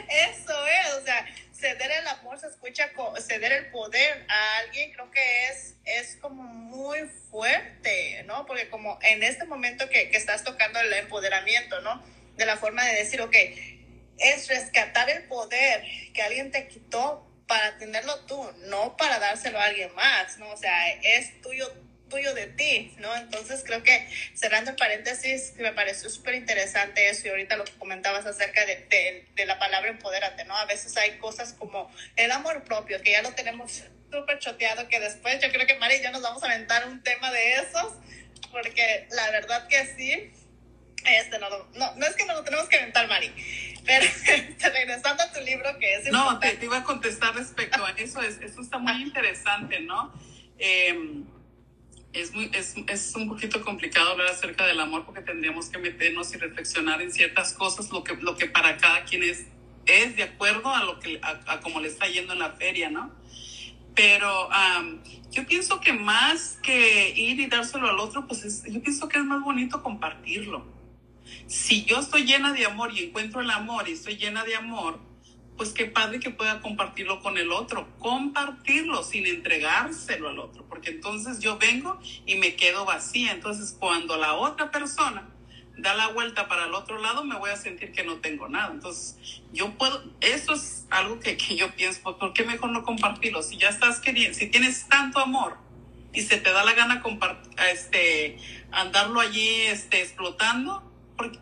[0.08, 5.10] Eso es, o sea, ceder el amor se escucha, ceder el poder a alguien creo
[5.10, 6.98] que es, es como muy
[7.30, 8.44] fuerte, ¿no?
[8.46, 12.02] Porque como en este momento que, que estás tocando el empoderamiento, ¿no?
[12.36, 13.36] De la forma de decir, ok,
[14.18, 19.64] es rescatar el poder que alguien te quitó para tenerlo tú, no para dárselo a
[19.64, 20.50] alguien más, ¿no?
[20.50, 21.72] O sea, es tuyo
[22.12, 23.14] tuyo de ti, ¿no?
[23.16, 28.26] Entonces creo que cerrando paréntesis, me pareció súper interesante eso y ahorita lo que comentabas
[28.26, 30.54] acerca de, de, de, la palabra empodérate, ¿no?
[30.56, 35.00] A veces hay cosas como el amor propio, que ya lo tenemos súper choteado, que
[35.00, 37.94] después yo creo que Mari y yo nos vamos a aventar un tema de esos,
[38.50, 40.30] porque la verdad que sí,
[41.06, 43.32] este, no, no, no es que no lo tenemos que inventar, Mari,
[43.86, 44.04] pero
[44.72, 48.20] regresando a tu libro que es No, te, te, iba a contestar respecto a eso,
[48.20, 50.12] es, eso está muy interesante, ¿no?
[50.58, 51.24] Eh,
[52.12, 56.38] es, es, es, un poquito complicado hablar acerca del amor porque tendríamos que meternos y
[56.38, 59.46] reflexionar en ciertas cosas, lo que, lo que para cada quien es,
[59.86, 62.90] es de acuerdo a lo que a, a como le está yendo en la feria,
[62.90, 63.12] ¿no?
[63.94, 68.80] Pero um, yo pienso que más que ir y dárselo al otro, pues es, yo
[68.82, 70.82] pienso que es más bonito compartirlo
[71.46, 74.98] si yo estoy llena de amor y encuentro el amor y estoy llena de amor,
[75.62, 80.90] pues qué padre que pueda compartirlo con el otro, compartirlo sin entregárselo al otro, porque
[80.90, 83.30] entonces yo vengo y me quedo vacía.
[83.30, 85.28] Entonces cuando la otra persona
[85.78, 88.72] da la vuelta para el otro lado, me voy a sentir que no tengo nada.
[88.72, 89.16] Entonces
[89.52, 93.40] yo puedo, eso es algo que, que yo pienso, pues, ¿por qué mejor no compartirlo?
[93.44, 95.58] Si ya estás queriendo, si tienes tanto amor
[96.12, 98.36] y se te da la gana compartir, este,
[98.72, 100.91] andarlo allí este, explotando,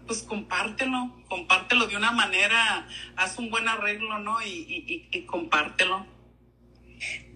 [0.07, 4.41] pues compártelo, compártelo de una manera, haz un buen arreglo, ¿no?
[4.43, 6.07] Y, y, y, compártelo.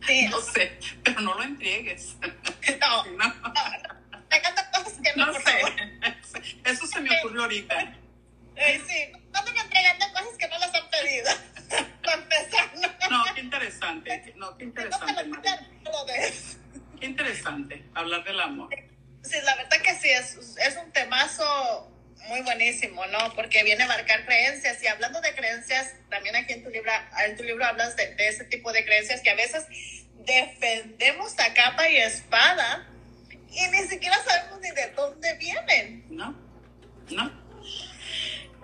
[0.07, 0.27] Sí.
[0.31, 2.17] No sé, pero no lo entregues.
[2.81, 3.27] No, no.
[3.27, 3.53] no,
[4.73, 5.51] cosas que no, no por sé.
[5.51, 5.73] favor.
[6.65, 7.95] Eso se me ocurrió ahorita.
[8.57, 11.31] Eh, sí, no me entregando cosas que no las han pedido.
[12.03, 13.19] Para empezar, ¿no?
[13.19, 14.35] No, qué interesante.
[14.37, 15.25] No, qué interesante.
[15.27, 15.43] No.
[17.01, 18.71] Qué interesante hablar del amor.
[19.23, 21.94] Sí, la verdad que sí, es, es un temazo
[22.29, 23.35] muy buenísimo, ¿no?
[23.35, 26.91] Porque viene a marcar creencias y hablando de creencias, también aquí en tu libro,
[27.27, 29.67] en tu libro hablas de, ese tipo de creencias que a veces
[30.25, 32.89] defendemos a capa y espada
[33.51, 36.05] y ni siquiera sabemos ni de dónde vienen.
[36.11, 36.35] No,
[37.11, 37.45] no.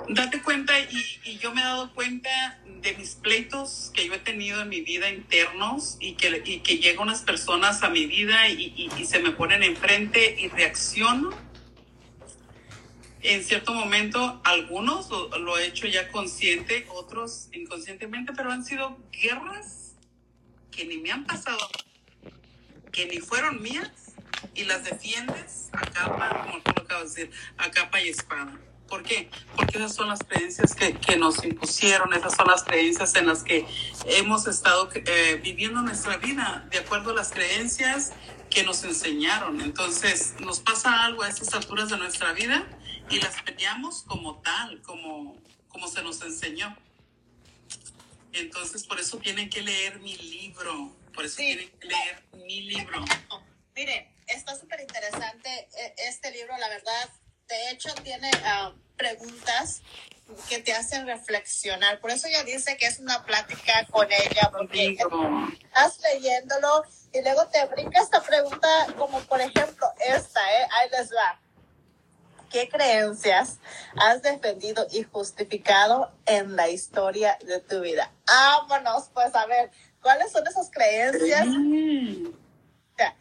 [0.09, 4.19] Date cuenta, y, y, yo me he dado cuenta de mis pleitos que yo he
[4.19, 8.49] tenido en mi vida internos y que, y que llegan unas personas a mi vida
[8.49, 11.50] y se me ponen enfrente y reacciono
[13.23, 18.99] en cierto momento, algunos lo, lo, he hecho ya consciente, otros inconscientemente, pero han sido
[19.13, 19.93] guerras
[20.71, 21.69] que ni me han pasado,
[22.93, 23.91] que ni fueron mías,
[24.55, 28.59] y las defiendes a capa, como tú lo acabas de decir, a capa y espada.
[28.89, 29.31] ¿Por qué?
[29.55, 33.45] Porque esas son las creencias que, que nos impusieron, esas son las creencias en las
[33.45, 33.65] que
[34.07, 38.13] hemos estado eh, viviendo nuestra vida, de acuerdo a las creencias
[38.49, 39.61] que nos enseñaron.
[39.61, 42.67] Entonces, nos pasa algo a estas alturas de nuestra vida
[43.11, 45.37] y las peleamos como tal, como,
[45.69, 46.77] como se nos enseñó.
[48.33, 51.47] Entonces, por eso tienen que leer mi libro, por eso sí.
[51.47, 53.05] tienen que leer mi libro.
[53.75, 57.11] Miren, está súper interesante este libro, la verdad.
[57.49, 59.83] De hecho, tiene uh, preguntas
[60.49, 62.01] que te hacen reflexionar.
[62.01, 64.97] Por eso ella dice que es una plática con ella, porque
[65.65, 70.69] estás leyéndolo y luego te brinca esta pregunta, como por ejemplo esta, ¿eh?
[70.71, 71.41] Ahí les va
[72.51, 73.59] qué creencias
[73.97, 78.13] has defendido y justificado en la historia de tu vida.
[78.27, 79.71] Vámonos, pues a ver,
[80.03, 81.47] ¿cuáles son esas creencias?
[81.47, 83.17] O sea,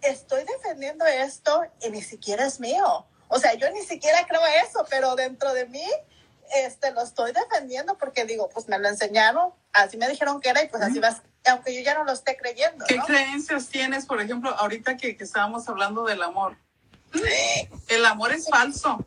[0.00, 3.06] estoy defendiendo esto y ni siquiera es mío.
[3.28, 5.86] O sea, yo ni siquiera creo eso, pero dentro de mí
[6.54, 10.62] este, lo estoy defendiendo porque digo, pues me lo enseñaron, así me dijeron que era
[10.62, 12.84] y pues así vas, aunque yo ya no lo esté creyendo.
[12.88, 16.56] ¿Qué creencias tienes, por ejemplo, ahorita que, que estábamos hablando del amor?
[17.88, 19.04] El amor es falso.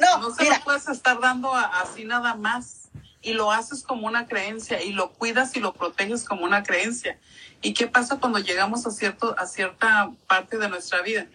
[0.00, 2.88] No, No se mira, lo puedes estar dando así nada más.
[3.20, 7.20] Y lo haces como una creencia y lo cuidas y lo proteges como una creencia.
[7.60, 11.26] ¿Y qué pasa cuando llegamos a, cierto, a cierta parte de nuestra vida?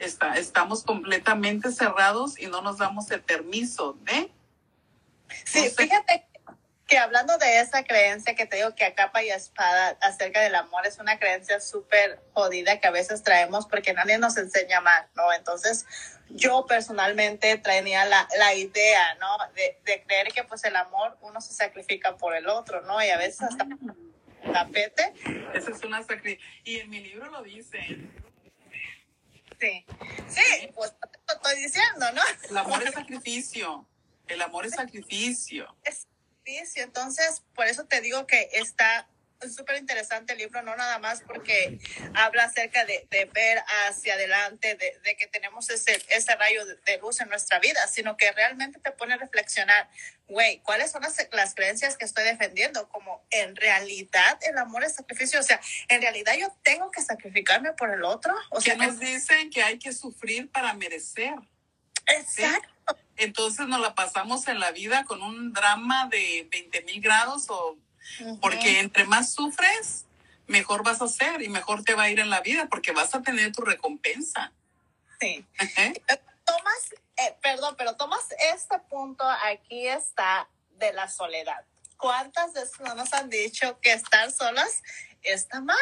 [0.00, 4.32] Está, estamos completamente cerrados y no nos damos el permiso de...
[5.44, 5.70] sí, no sé.
[5.70, 6.28] fíjate
[6.88, 10.40] que hablando de esa creencia que te digo que a capa y a espada acerca
[10.40, 14.80] del amor es una creencia súper jodida que a veces traemos porque nadie nos enseña
[14.80, 15.30] más, ¿no?
[15.34, 15.84] Entonces,
[16.30, 19.36] yo personalmente traía la, la idea, ¿no?
[19.54, 23.04] De, de creer que pues el amor uno se sacrifica por el otro, ¿no?
[23.04, 23.66] Y a veces hasta
[24.50, 25.12] tapete.
[25.54, 26.38] Esa es una sacri...
[26.64, 27.78] Y en mi libro lo dice.
[29.60, 29.84] Sí,
[30.28, 32.22] sí, pues te lo estoy diciendo, ¿no?
[32.48, 33.86] El amor es sacrificio.
[34.26, 35.74] El amor es sacrificio.
[35.84, 36.06] es
[36.48, 36.82] sacrificio.
[36.82, 39.08] Entonces, por eso te digo que está
[39.54, 41.78] súper interesante el libro, no nada más porque
[42.14, 46.74] habla acerca de, de ver hacia adelante, de, de que tenemos ese, ese rayo de,
[46.84, 49.88] de luz en nuestra vida, sino que realmente te pone a reflexionar,
[50.26, 52.88] güey, ¿cuáles son las, las creencias que estoy defendiendo?
[52.88, 57.72] Como en realidad el amor es sacrificio, o sea, en realidad yo tengo que sacrificarme
[57.74, 61.34] por el otro, o sea, Que nos dicen que hay que sufrir para merecer.
[62.08, 62.98] exacto.
[63.18, 67.76] Entonces nos la pasamos en la vida con un drama de 20 mil grados o
[68.40, 70.06] porque entre más sufres,
[70.46, 73.14] mejor vas a ser y mejor te va a ir en la vida porque vas
[73.14, 74.52] a tener tu recompensa.
[75.20, 75.44] Sí.
[75.58, 75.92] Ajá.
[76.44, 81.64] tomas, eh, perdón, pero tomas este punto, aquí está, de la soledad.
[81.96, 84.82] ¿Cuántas veces no nos han dicho que estar solas
[85.22, 85.76] está mal?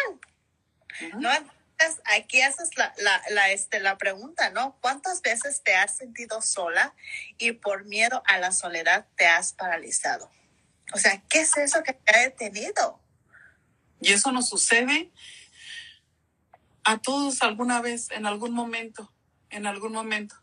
[1.18, 1.30] ¿No?
[2.16, 4.78] Aquí haces la, la, la, este, la pregunta, ¿no?
[4.80, 6.94] ¿Cuántas veces te has sentido sola
[7.38, 10.30] y por miedo a la soledad te has paralizado?
[10.92, 13.00] O sea, ¿qué es eso que te ha detenido?
[14.00, 15.10] Y eso nos sucede
[16.84, 19.12] a todos alguna vez, en algún momento,
[19.50, 20.36] en algún momento.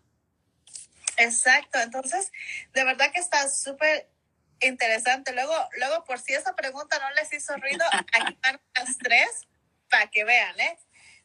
[1.18, 2.32] Exacto, entonces,
[2.74, 4.10] de verdad que está súper
[4.60, 5.34] interesante.
[5.34, 9.48] Luego, luego, por si esa pregunta no les hizo ruido, aquí van las tres
[9.90, 10.78] para que vean, ¿eh?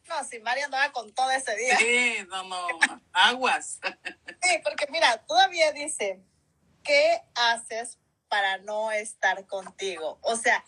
[0.09, 1.77] No, si María andaba con todo ese día.
[1.77, 2.67] Sí, no, no,
[3.13, 3.79] aguas.
[4.41, 6.19] Sí, porque mira, todavía dice,
[6.83, 10.17] ¿qué haces para no estar contigo?
[10.23, 10.65] O sea,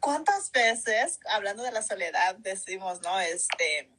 [0.00, 3.92] ¿cuántas veces, hablando de la soledad, decimos, no, este,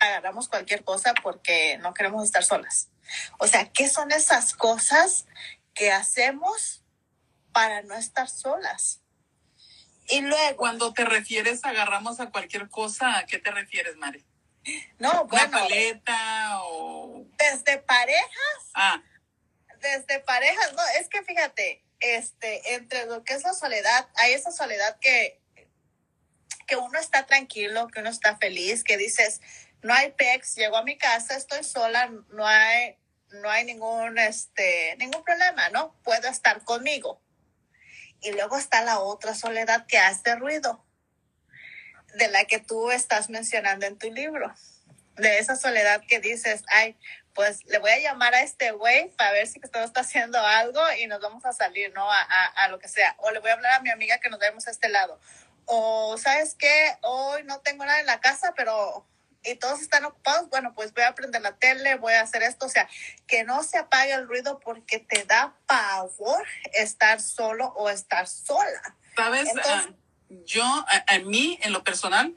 [0.00, 2.88] agarramos cualquier cosa porque no queremos estar solas?
[3.38, 5.26] O sea, ¿qué son esas cosas
[5.74, 6.82] que hacemos
[7.52, 9.01] para no estar solas?
[10.08, 14.24] Y luego, Cuando te refieres, agarramos a cualquier cosa, ¿a qué te refieres, Mari?
[14.98, 17.24] no, ¿Una bueno, paleta o...?
[17.36, 18.40] desde pareja
[18.74, 19.02] Ah,
[19.80, 24.52] desde parejas, no, es que fíjate, este, entre lo que es la soledad, hay esa
[24.52, 25.40] soledad que,
[26.66, 29.40] que uno está tranquilo, que uno está feliz, que dices,
[29.82, 32.96] no hay pex, llego a mi casa, estoy sola, no hay,
[33.30, 35.94] no hay ningún, este, ningún problema, ¿no?
[36.04, 37.20] Puedo estar conmigo.
[38.22, 40.84] Y luego está la otra soledad que hace ruido,
[42.14, 44.54] de la que tú estás mencionando en tu libro,
[45.16, 46.96] de esa soledad que dices, ay,
[47.34, 50.80] pues le voy a llamar a este güey para ver si todo está haciendo algo
[50.98, 52.10] y nos vamos a salir, ¿no?
[52.10, 53.14] A, a, a, lo que sea.
[53.18, 55.18] O le voy a hablar a mi amiga que nos vemos a este lado.
[55.64, 56.96] O, ¿sabes qué?
[57.02, 59.06] Hoy no tengo nada en la casa, pero...
[59.44, 62.66] Y todos están ocupados, bueno, pues voy a prender la tele, voy a hacer esto,
[62.66, 62.88] o sea,
[63.26, 68.96] que no se apague el ruido porque te da pavor estar solo o estar sola.
[69.16, 69.48] ¿sabes?
[69.48, 69.94] Entonces- Ah,
[70.46, 72.34] yo, a, a mí, en lo personal,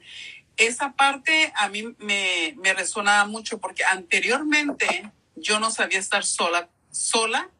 [0.58, 6.68] esa parte a mí me, me resonaba mucho porque anteriormente yo no sabía estar sola,
[6.90, 7.50] sola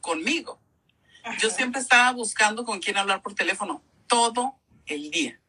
[0.00, 0.60] conmigo.
[1.38, 4.56] Yo siempre estaba buscando con quién hablar por teléfono todo
[4.86, 5.40] el día.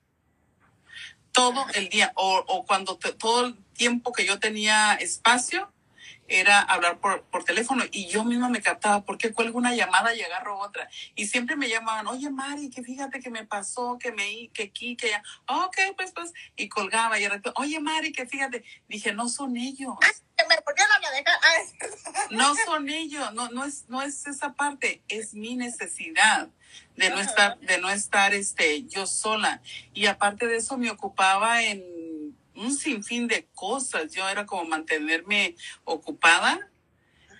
[1.37, 2.11] Todo el día.
[2.15, 5.71] O, o cuando te- todo el tiempo que yo tenía espacio
[6.27, 10.21] era hablar por, por teléfono y yo misma me captaba porque cuelgo una llamada y
[10.21, 10.89] agarro otra.
[11.15, 14.97] Y siempre me llamaban, oye Mari, que fíjate que me pasó, que me, que aquí,
[14.97, 15.23] que allá.
[15.47, 18.63] ok, pues, pues, y colgaba y de repente, oye Mari, que fíjate.
[18.89, 19.95] Dije, no son ellos.
[20.67, 21.39] Me volvieron a dejar.
[21.43, 26.49] Ay, No son ellos, no, no es, no es esa parte, es mi necesidad
[26.95, 29.61] de no estar, de no estar este, yo sola.
[29.93, 31.83] Y aparte de eso me ocupaba en
[32.55, 34.11] un sinfín de cosas.
[34.11, 35.55] Yo era como mantenerme
[35.85, 36.59] ocupada,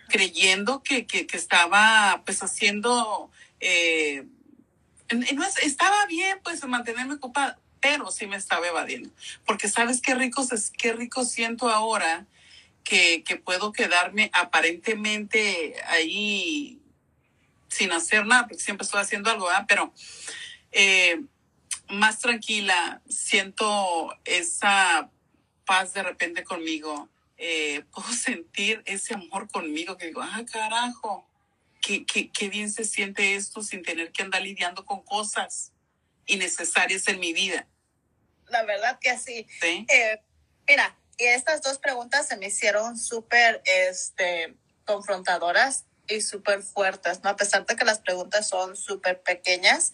[0.10, 4.26] creyendo que, que, que estaba pues haciendo, eh,
[5.12, 9.10] no es- estaba bien pues mantenerme ocupada, pero sí me estaba evadiendo.
[9.46, 10.48] Porque sabes qué rico,
[10.78, 12.26] qué rico siento ahora
[12.88, 16.82] que, que puedo quedarme aparentemente ahí
[17.68, 19.66] sin hacer nada, porque siempre estoy haciendo algo, ¿verdad?
[19.68, 19.94] Pero
[20.72, 21.22] eh,
[21.90, 25.12] más tranquila, siento esa
[25.66, 27.10] paz de repente conmigo.
[27.38, 31.28] Eh, puedo sentir ese amor conmigo que digo, ah, carajo,
[31.82, 35.74] qué, qué, qué bien se siente esto sin tener que andar lidiando con cosas
[36.26, 37.68] innecesarias en mi vida.
[38.48, 39.46] La verdad que sí.
[39.60, 39.86] ¿sí?
[39.90, 40.22] Eh,
[40.66, 44.56] mira, y estas dos preguntas se me hicieron súper este,
[44.86, 47.30] confrontadoras y súper fuertes, ¿no?
[47.32, 49.94] A pesar de que las preguntas son súper pequeñas,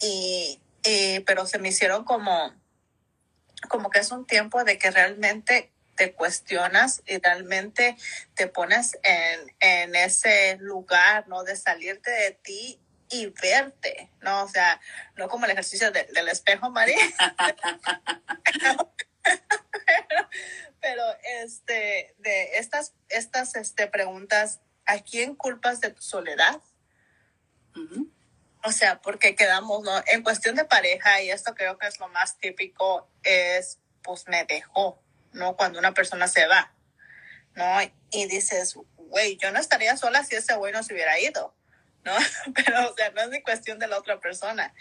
[0.00, 2.54] y, y- pero se me hicieron como,
[3.68, 7.96] como que es un tiempo de que realmente te cuestionas y realmente
[8.34, 11.44] te pones en, en ese lugar, ¿no?
[11.44, 14.44] De salirte de ti y verte, ¿no?
[14.44, 14.80] O sea,
[15.16, 16.96] no como el ejercicio de- del espejo, María.
[20.80, 21.02] Pero
[21.42, 26.60] este, de estas, estas este, preguntas, ¿a quién culpas de tu soledad?
[27.76, 28.10] Ujú.
[28.64, 30.02] O sea, porque quedamos, ¿no?
[30.06, 34.44] En cuestión de pareja, y esto creo que es lo más típico, es, pues me
[34.44, 35.02] dejó,
[35.32, 35.56] ¿no?
[35.56, 36.72] Cuando una persona se va,
[37.54, 37.64] ¿no?
[38.12, 41.54] Y dices, güey, yo no estaría sola si ese güey no se hubiera ido,
[42.04, 42.12] ¿no?
[42.54, 44.74] Pero, o sea, no es ni cuestión de la otra persona.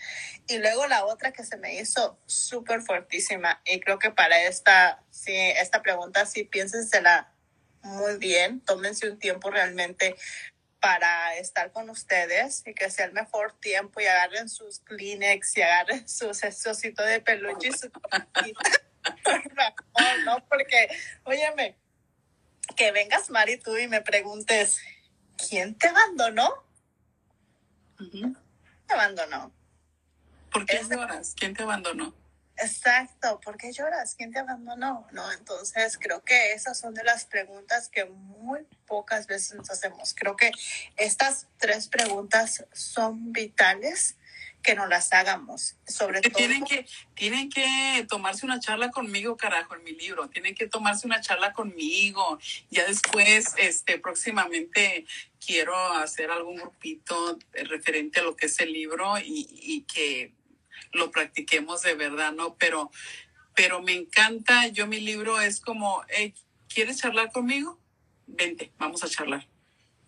[0.47, 5.03] Y luego la otra que se me hizo súper fuertísima, y creo que para esta,
[5.09, 7.31] sí, esta pregunta, sí, piénsensela
[7.83, 10.15] muy bien, tómense un tiempo realmente
[10.79, 15.61] para estar con ustedes y que sea el mejor tiempo y agarren sus Kleenex y
[15.61, 17.89] agarren sus esositos de peluche y su.
[19.23, 20.87] Por favor, no, porque,
[21.23, 21.75] óyeme,
[22.75, 24.79] que vengas Mari tú y me preguntes,
[25.37, 26.63] ¿quién te abandonó?
[28.01, 28.35] Ujú.
[28.87, 29.53] Te abandonó.
[30.51, 31.33] ¿Por qué Ese- lloras?
[31.37, 32.13] ¿Quién te abandonó?
[32.57, 34.13] Exacto, ¿por qué lloras?
[34.15, 35.07] ¿Quién te abandonó?
[35.11, 40.13] No, entonces creo que esas son de las preguntas que muy pocas veces nos hacemos.
[40.13, 40.51] Creo que
[40.97, 44.17] estas tres preguntas son vitales
[44.61, 46.33] que nos las hagamos, sobre todo.
[46.33, 46.85] tienen que
[47.15, 50.29] tienen que tomarse una charla conmigo carajo en mi libro.
[50.29, 52.39] Tienen que tomarse una charla conmigo.
[52.69, 55.05] Ya después este próximamente
[55.45, 60.33] quiero hacer algún grupito referente a lo que es el libro y, y que
[60.91, 62.91] lo practiquemos de verdad no pero
[63.55, 64.67] pero me encanta.
[64.67, 66.33] Yo mi libro es como hey,
[66.73, 67.79] quieres charlar conmigo
[68.27, 69.45] vente vamos a charlar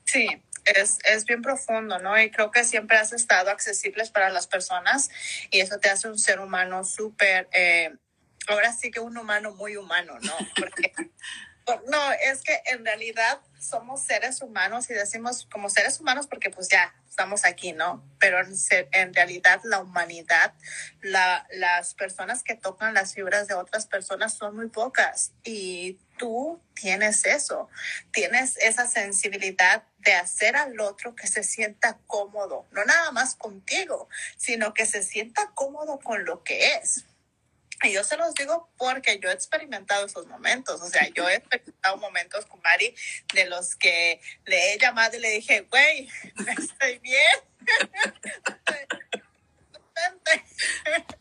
[0.05, 0.27] Sí,
[0.65, 2.19] es, es bien profundo, ¿no?
[2.19, 5.09] Y creo que siempre has estado accesibles para las personas
[5.51, 7.93] y eso te hace un ser humano súper, eh,
[8.47, 10.33] ahora sí que un humano muy humano, ¿no?
[10.55, 10.93] Porque,
[11.87, 16.67] no, es que en realidad somos seres humanos y decimos como seres humanos porque pues
[16.67, 18.03] ya estamos aquí, ¿no?
[18.19, 18.53] Pero en,
[18.91, 20.53] en realidad la humanidad,
[21.01, 26.61] la, las personas que tocan las fibras de otras personas son muy pocas y tú
[26.73, 27.69] tienes eso
[28.11, 34.09] tienes esa sensibilidad de hacer al otro que se sienta cómodo, no nada más contigo,
[34.37, 37.05] sino que se sienta cómodo con lo que es.
[37.83, 41.35] Y yo se los digo porque yo he experimentado esos momentos, o sea, yo he
[41.35, 42.95] experimentado momentos con Mari
[43.33, 46.09] de los que le he llamado y le dije, güey,
[46.57, 47.39] estoy bien.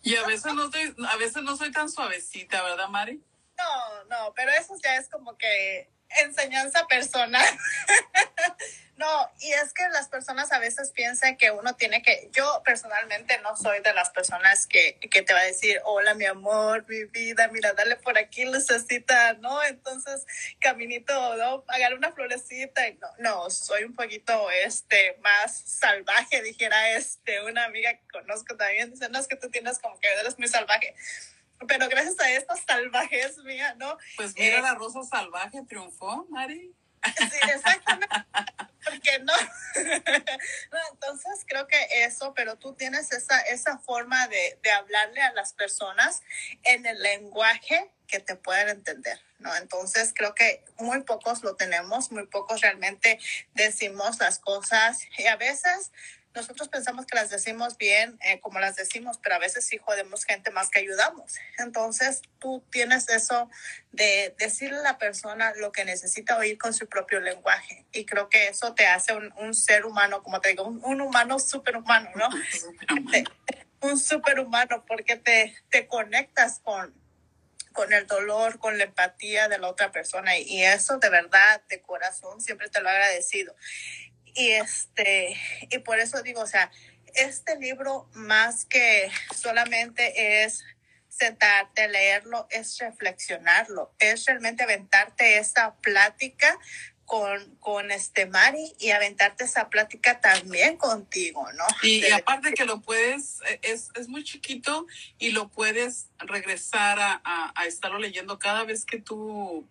[0.03, 3.23] Y a veces no estoy a veces no soy tan suavecita verdad Mari
[3.57, 5.89] No, no, pero eso ya es como que
[6.21, 7.47] enseñanza personal.
[8.97, 13.39] no, y es que las personas a veces piensan que uno tiene que, yo personalmente
[13.41, 17.05] no soy de las personas que, que te va a decir, hola mi amor, mi
[17.05, 19.63] vida, mira, dale por aquí lucecita, ¿no?
[19.65, 20.27] Entonces,
[20.61, 21.63] caminito, ¿no?
[21.65, 22.83] Pagar una florecita.
[23.01, 28.91] No, no, soy un poquito, este, más salvaje, dijera, este, una amiga que conozco también,
[28.91, 30.95] dice, no, es que tú tienes como que eres muy salvaje.
[31.67, 33.97] Pero gracias a estas salvajes mía, ¿no?
[34.17, 36.75] Pues mira, Eh, la rosa salvaje triunfó, Mari.
[37.05, 38.17] Sí, exactamente.
[38.85, 39.33] ¿Por qué no?
[40.73, 45.33] No, Entonces creo que eso, pero tú tienes esa, esa forma de, de hablarle a
[45.33, 46.23] las personas
[46.63, 49.55] en el lenguaje que te puedan entender, ¿no?
[49.57, 53.19] Entonces creo que muy pocos lo tenemos, muy pocos realmente
[53.55, 55.91] decimos las cosas y a veces
[56.35, 60.25] nosotros pensamos que las decimos bien eh, como las decimos, pero a veces sí jodemos
[60.25, 61.35] gente más que ayudamos.
[61.59, 63.51] Entonces tú tienes eso
[63.93, 67.85] de decirle a la persona lo que necesita oír con su propio lenguaje.
[67.93, 71.01] Y creo que eso te hace un, un ser humano, como te digo, un, un
[71.01, 72.29] humano superhumano, ¿no?
[73.81, 76.95] Un superhumano porque te, te conectas con,
[77.73, 80.39] con el dolor, con la empatía de la otra persona.
[80.39, 83.55] Y eso de verdad, de corazón, siempre te lo he agradecido.
[84.35, 85.37] Y este,
[85.71, 86.71] y por eso digo, o sea,
[87.15, 90.65] este libro más que solamente es
[91.09, 96.59] sentarte, leerlo, es reflexionarlo, es realmente aventarte esa plática
[97.05, 101.65] con, con este Mari y aventarte esa plática también contigo, ¿no?
[101.83, 104.87] Y, aparte que lo puedes, e, es, es, muy chiquito
[105.19, 109.69] y lo puedes regresar a, a, a estarlo leyendo cada vez que tú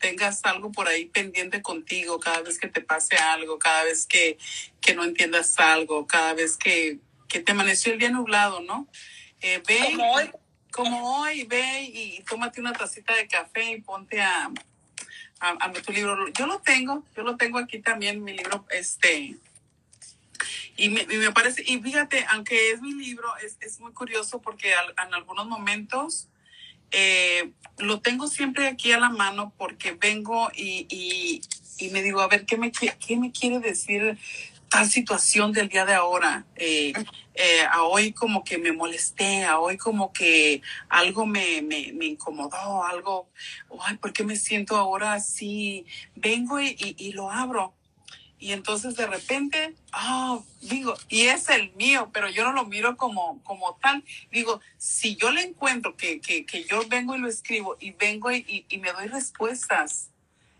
[0.00, 4.38] tengas algo por ahí pendiente contigo, cada vez que te pase algo, cada vez que,
[4.80, 6.98] que no entiendas algo, cada vez que,
[7.28, 8.88] que te amaneció el día nublado, ¿no?
[9.40, 10.30] Eh, ve, como hoy.
[10.72, 14.50] Como hoy, ve y, tómate una tacita de café y ponte a,
[15.40, 16.28] a, tu libro.
[16.28, 19.36] Yo lo tengo, yo lo tengo aquí también, mi libro, este,
[20.76, 24.72] y me, me parece, y fíjate, aunque es mi libro, es, es muy curioso porque
[24.72, 26.29] en algunos momentos
[26.90, 31.40] eh, lo tengo siempre aquí a la mano porque vengo y, y,
[31.78, 34.18] y me digo, a ver, ¿qué me, qué me quiere decir
[34.68, 36.44] tal situación del día de ahora?
[36.56, 36.92] Eh,
[37.34, 42.06] eh, a hoy como que me molesté, a hoy como que algo me, me, me
[42.06, 43.30] incomodó, algo,
[43.86, 45.86] ay, ¿por qué me siento ahora así?
[46.14, 47.74] Vengo y, y, y lo abro
[48.40, 52.96] y entonces de repente, ah, digo, y es el mío, pero yo no lo miro
[52.96, 54.02] como, como tal.
[54.32, 58.32] Digo, si yo le encuentro que, que, que yo vengo y lo escribo y vengo
[58.32, 60.08] y, y, me doy respuestas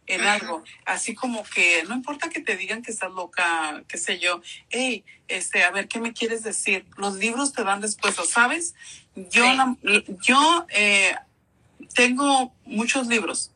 [0.07, 4.19] en algo, así como que no importa que te digan que estás loca, qué sé
[4.19, 6.85] yo, hey, este, a ver, ¿qué me quieres decir?
[6.97, 8.75] Los libros te dan respuestas, ¿sabes?
[9.15, 9.45] Yo,
[10.23, 11.15] yo eh,
[11.95, 13.53] tengo muchos libros,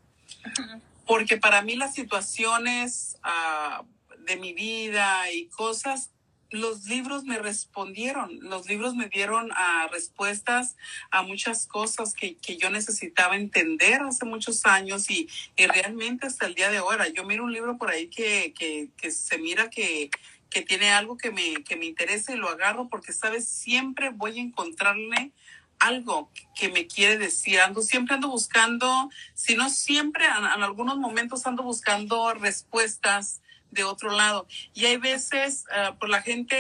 [1.06, 3.18] porque para mí las situaciones...
[3.22, 3.84] Uh,
[4.24, 6.10] de mi vida y cosas,
[6.50, 10.76] los libros me respondieron, los libros me dieron a respuestas
[11.10, 16.46] a muchas cosas que, que, yo necesitaba entender hace muchos años y, y, realmente hasta
[16.46, 17.08] el día de ahora.
[17.08, 20.10] Yo miro un libro por ahí que, que, que se mira que,
[20.48, 24.38] que tiene algo que me, que me interesa y lo agarro porque, sabes, siempre voy
[24.38, 25.32] a encontrarle
[25.80, 27.60] algo que me quiere decir.
[27.60, 33.42] Ando, siempre ando buscando, si no siempre, en algunos momentos ando buscando respuestas
[33.74, 34.46] de otro lado.
[34.72, 36.56] Y hay veces, uh, pues la gente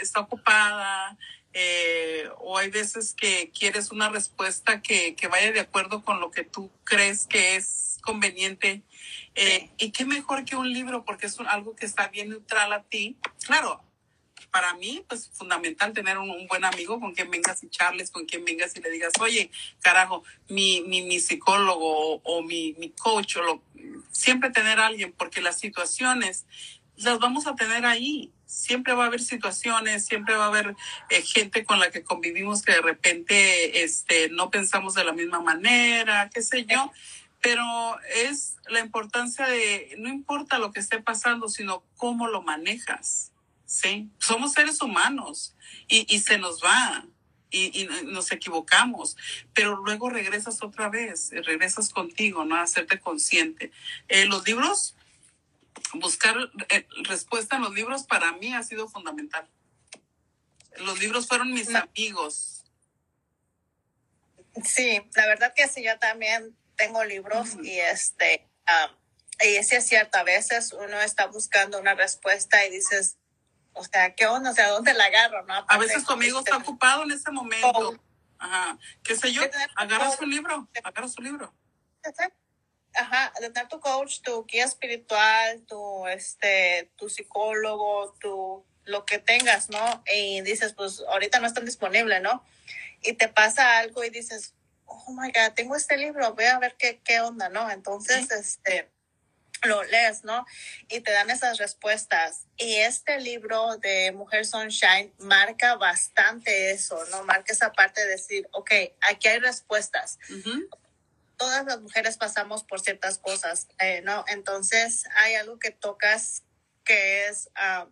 [0.00, 1.16] está ocupada,
[1.54, 6.30] eh, o hay veces que quieres una respuesta que, que, vaya de acuerdo con lo
[6.30, 8.82] que tú crees que es conveniente.
[9.34, 12.82] Eh, y qué mejor que un libro, porque es algo que está bien neutral a
[12.82, 13.16] ti.
[13.44, 13.82] Claro,
[14.52, 18.44] para mí, pues fundamental tener un, buen amigo con quien vengas y charles, con quien
[18.44, 19.50] vengas y le digas, oye,
[19.80, 23.62] carajo, mi, mi, mi psicólogo o, mi, mi coach o lo,
[24.12, 26.44] siempre tener alguien, porque las situaciones
[26.96, 28.30] las vamos a tener ahí.
[28.44, 30.76] Siempre va a haber situaciones, siempre va a haber
[31.08, 35.40] eh, gente con la que convivimos que de repente este, no pensamos de la misma
[35.40, 36.92] manera, qué sé yo,
[37.40, 37.64] pero
[38.14, 43.31] es la importancia de, no importa lo que esté pasando, sino cómo lo manejas.
[43.72, 45.56] Sí, somos seres humanos
[45.88, 47.06] y, y se nos va
[47.48, 49.16] y, y, nos equivocamos,
[49.54, 52.56] pero luego regresas otra vez, regresas contigo, ¿no?
[52.56, 53.72] A hacerte consciente.
[54.08, 54.94] Eh, los libros,
[55.94, 56.36] buscar
[56.68, 59.48] eh, respuesta en los libros para mí ha sido fundamental.
[60.76, 62.64] Los libros fueron mis amigos.
[64.62, 67.64] Sí, la verdad que sí, yo también tengo libros uh -huh.
[67.64, 68.94] y este, um,
[69.40, 73.16] y sí es cierto, a veces uno está buscando una respuesta y dices,
[73.74, 74.50] o sea, ¿qué onda?
[74.50, 75.44] O sea, ¿dónde la agarro?
[75.44, 75.64] No?
[75.66, 77.98] a veces tu amigo está ocupado en ese momento.
[78.38, 78.78] Ajá.
[79.02, 79.42] ¿Qué sé yo?
[79.76, 81.54] Agarra su libro, agarra su libro.
[82.94, 89.70] Ajá, tener tu coach, tu guía espiritual, tu, este, tu psicólogo, tu, lo que tengas,
[89.70, 90.02] ¿no?
[90.12, 92.44] Y dices, pues ahorita no están disponibles, ¿no?
[93.00, 94.54] Y te pasa algo y dices,
[94.84, 97.70] oh my God, tengo este libro, voy a ver qué, qué onda, ¿no?
[97.70, 98.34] Entonces, ¿Sí?
[98.38, 98.91] este,
[99.62, 100.44] lo lees, ¿no?
[100.88, 102.46] Y te dan esas respuestas.
[102.56, 107.24] Y este libro de Mujer Sunshine marca bastante eso, ¿no?
[107.24, 110.18] Marca esa parte de decir, ok, aquí hay respuestas.
[110.28, 110.78] Uh -huh.
[111.36, 114.24] Todas las mujeres pasamos por ciertas cosas, eh, ¿no?
[114.28, 116.42] Entonces hay algo que tocas
[116.84, 117.88] que es uh,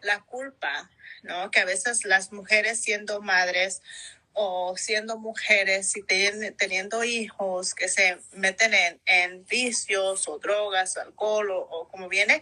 [0.00, 0.90] la culpa,
[1.22, 1.50] ¿no?
[1.50, 3.82] Que a veces las mujeres siendo madres
[4.40, 8.72] o siendo mujeres y ten, teniendo hijos que se meten
[9.04, 12.40] en, vicios o drogas, o alcohol o, o, como viene,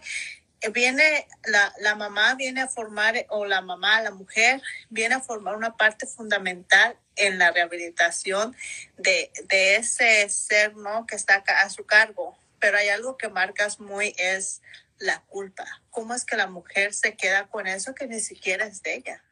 [0.73, 5.55] viene la, la mamá viene a formar o la mamá, la mujer viene a formar
[5.55, 8.55] una parte fundamental en la rehabilitación
[8.97, 12.37] de, de ese ser no que está a su cargo.
[12.59, 14.61] Pero hay algo que marcas muy es
[14.99, 15.65] la culpa.
[15.89, 19.23] ¿Cómo es que la mujer se queda con eso que ni siquiera es de ella?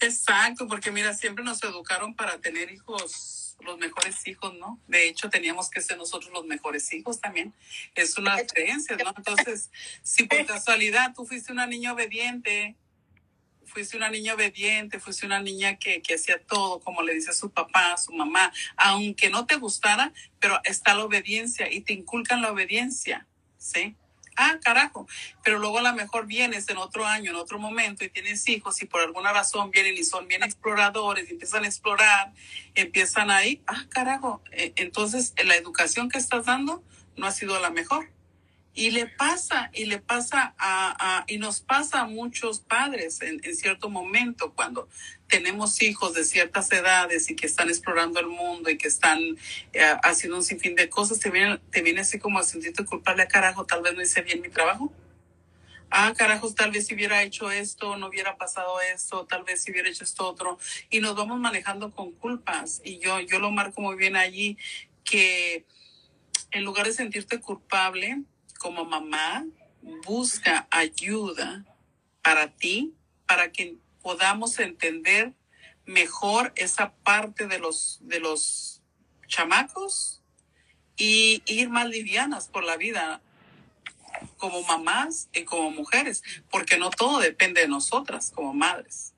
[0.00, 4.78] Exacto, porque mira, siempre nos educaron para tener hijos los mejores hijos, ¿no?
[4.86, 7.54] De hecho, teníamos que ser nosotros los mejores hijos también.
[7.94, 9.14] Es una creencia, ¿no?
[9.16, 9.70] Entonces,
[10.02, 12.76] si por casualidad tú fuiste una niña obediente,
[13.64, 17.34] fuiste una niña obediente, fuiste una niña que, que hacía todo como le dice a
[17.34, 21.92] su papá, a su mamá, aunque no te gustara, pero está la obediencia y te
[21.92, 23.26] inculcan la obediencia,
[23.58, 23.96] ¿sí?
[24.36, 25.06] Ah, carajo,
[25.42, 28.82] pero luego a lo mejor vienes en otro año, en otro momento y tienes hijos
[28.82, 32.32] y por alguna razón vienen y son bien exploradores y empiezan a explorar,
[32.74, 36.82] empiezan ahí, ah, carajo, e, entonces la educación que estás dando
[37.16, 38.08] no ha sido la mejor.
[38.74, 43.40] Y le pasa, y le pasa a, a y nos pasa a muchos padres en,
[43.44, 44.88] en, cierto momento cuando
[45.28, 49.20] tenemos hijos de ciertas edades y que están explorando el mundo y que están
[49.72, 53.22] eh, haciendo un sinfín de cosas, te viene, te viene así como a sentirte culpable
[53.22, 54.92] a carajo, tal vez no hice bien mi trabajo.
[55.96, 59.70] Ah, carajos, tal vez si hubiera hecho esto, no hubiera pasado esto, tal vez si
[59.70, 60.58] hubiera hecho esto otro.
[60.90, 62.82] Y nos vamos manejando con culpas.
[62.84, 64.58] Y yo, yo lo marco muy bien allí,
[65.04, 65.64] que
[66.50, 68.22] en lugar de sentirte culpable,
[68.64, 69.44] como mamá,
[70.06, 71.66] busca ayuda
[72.22, 72.94] para ti,
[73.26, 75.34] para que podamos entender
[75.84, 78.80] mejor esa parte de los, de los
[79.28, 80.22] chamacos
[80.96, 83.20] y ir más livianas por la vida
[84.38, 89.12] como mamás y como mujeres, porque no todo depende de nosotras como madres.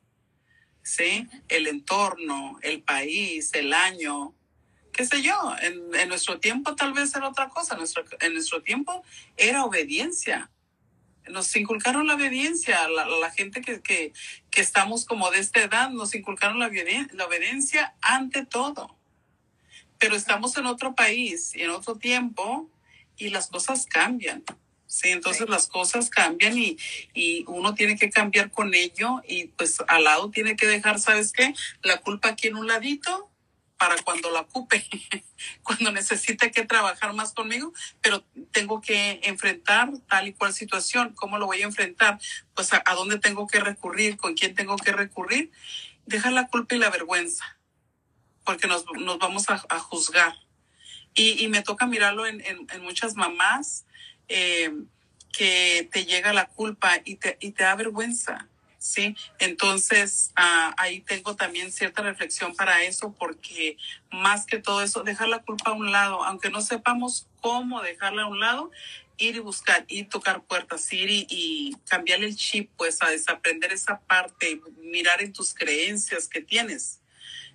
[0.82, 1.28] ¿Sí?
[1.46, 4.34] El entorno, el país, el año,
[4.96, 8.62] qué sé yo, en, en, nuestro tiempo tal vez era otra cosa, nuestro, en nuestro
[8.62, 9.04] tiempo
[9.36, 10.50] era obediencia.
[11.28, 14.12] Nos inculcaron la obediencia, la, la gente que, que,
[14.50, 16.70] que, estamos como de esta edad, nos inculcaron la,
[17.12, 18.96] la obediencia ante todo.
[19.98, 22.70] Pero estamos en otro país y en otro tiempo
[23.18, 24.44] y las cosas cambian.
[24.86, 25.50] Sí, entonces sí.
[25.50, 26.78] las cosas cambian y,
[27.12, 31.32] y uno tiene que cambiar con ello y pues al lado tiene que dejar, ¿sabes
[31.32, 31.54] qué?
[31.82, 33.30] La culpa aquí en un ladito
[33.78, 34.86] para cuando la ocupe,
[35.62, 41.12] cuando necesite que trabajar más conmigo, pero tengo que enfrentar tal y cual situación.
[41.14, 42.18] ¿Cómo lo voy a enfrentar?
[42.54, 45.50] Pues a, dónde tengo que recurrir, con quién tengo que recurrir.
[46.06, 47.58] Dejar la culpa y la vergüenza,
[48.44, 50.34] porque nos, nos vamos a, juzgar.
[51.14, 53.86] Y, me toca mirarlo en, en, en muchas mamás
[54.28, 54.70] eh,
[55.32, 58.48] que te llega la culpa y te, y te da vergüenza
[58.86, 59.16] ¿sí?
[59.38, 63.76] Entonces, uh, ahí tengo también cierta reflexión para eso, porque
[64.10, 68.22] más que todo eso, dejar la culpa a un lado, aunque no sepamos cómo dejarla
[68.22, 68.70] a un lado,
[69.18, 73.72] ir y buscar, ir tocar puertas, ir y, y cambiar el chip, pues a desaprender
[73.72, 77.00] esa parte, mirar en tus creencias que tienes.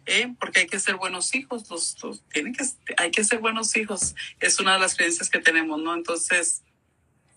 [0.07, 0.33] ¿Eh?
[0.39, 2.65] porque hay que ser buenos hijos, los, los, tienen que,
[2.97, 5.93] hay que ser buenos hijos, es una de las creencias que tenemos, ¿no?
[5.93, 6.63] Entonces,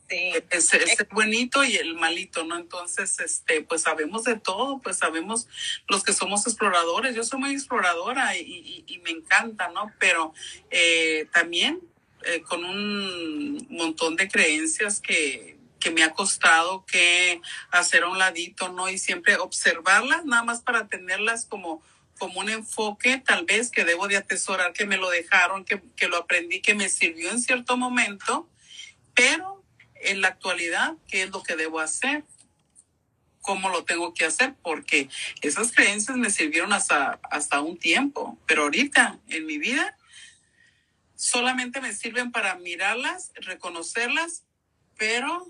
[0.09, 0.33] Sí.
[0.51, 2.59] Es, es, el buenito y el malito, ¿no?
[2.59, 5.49] Entonces, este, pues sabemos de todo, pues sabemos
[5.89, 7.15] los que somos exploradores.
[7.15, 9.93] Yo soy muy exploradora y, y, y me encanta, ¿no?
[9.99, 10.35] Pero
[10.71, 11.81] eh, también
[12.27, 17.41] eh, con un montón de creencias que, que me ha costado que
[17.71, 18.89] hacer a un ladito, ¿no?
[18.89, 21.83] Y siempre observarlas, nada más para tenerlas como
[22.19, 26.07] como un enfoque tal vez que debo de atesorar, que me lo dejaron, que, que
[26.07, 28.49] lo aprendí, que me sirvió en cierto momento,
[29.15, 29.54] pero
[30.11, 32.25] en la actualidad qué es lo que debo hacer,
[33.41, 35.09] cómo lo tengo que hacer, porque
[35.43, 39.97] esas creencias me sirvieron hasta, hasta un tiempo, pero ahorita en mi vida
[41.15, 44.45] solamente me sirven para mirarlas, reconocerlas,
[44.97, 45.47] pero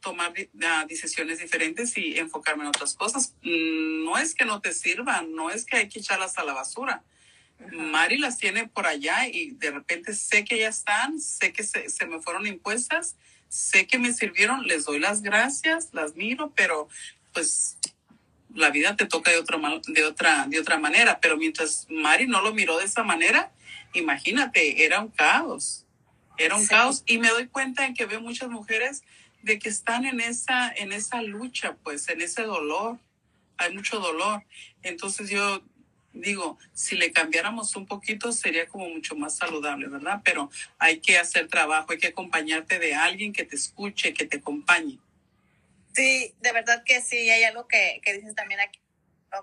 [0.00, 3.34] tomar uh, decisiones diferentes y enfocarme en otras cosas.
[3.42, 7.02] No es que no te sirvan, no es que hay que echarlas a la basura.
[7.58, 7.90] -huh.
[7.90, 11.88] Mari las tiene por allá y de repente sé que ya están, sé que se,
[11.88, 13.16] se me fueron impuestas
[13.54, 16.88] sé que me sirvieron, les doy las gracias, las miro, pero
[17.32, 17.78] pues
[18.52, 21.20] la vida te toca de otra, de otra, de otra manera.
[21.20, 23.52] Pero mientras Mari no lo miró de esa manera,
[23.92, 25.86] imagínate, era un caos,
[26.36, 26.68] era un sí.
[26.68, 27.04] caos.
[27.06, 29.04] Y me doy cuenta en que veo muchas mujeres
[29.42, 32.98] de que están en esa, en esa lucha, pues, en ese dolor.
[33.56, 34.42] Hay mucho dolor.
[34.82, 35.62] Entonces yo
[36.14, 40.20] digo, si le cambiáramos un poquito sería como mucho más saludable, ¿verdad?
[40.24, 44.38] Pero hay que hacer trabajo, hay que acompañarte de alguien que te escuche, que te
[44.38, 44.98] acompañe.
[45.94, 48.80] Sí, de verdad que sí, hay algo que, que dices también aquí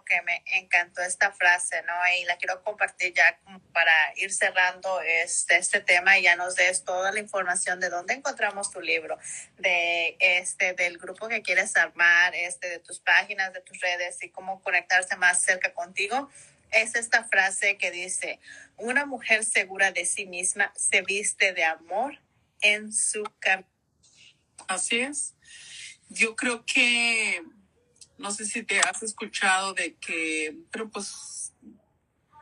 [0.06, 1.94] que me encantó esta frase, ¿no?
[2.20, 3.38] Y la quiero compartir ya
[3.74, 8.14] para ir cerrando este, este tema y ya nos des toda la información de dónde
[8.14, 9.18] encontramos tu libro,
[9.58, 14.30] de este, del grupo que quieres armar, este, de tus páginas, de tus redes y
[14.30, 16.30] cómo conectarse más cerca contigo
[16.72, 18.40] es esta frase que dice,
[18.78, 22.20] una mujer segura de sí misma se viste de amor
[22.62, 23.70] en su camino.
[24.68, 25.36] Así es.
[26.10, 27.42] Yo creo que,
[28.18, 31.54] no sé si te has escuchado de que, pero pues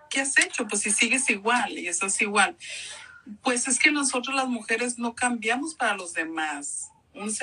[0.10, 0.68] ¿qué has hecho?
[0.68, 2.58] Pues si sigues igual y estás igual.
[3.44, 6.90] Pues es que nosotros las mujeres no cambiamos para los demás.
[7.20, 7.36] Un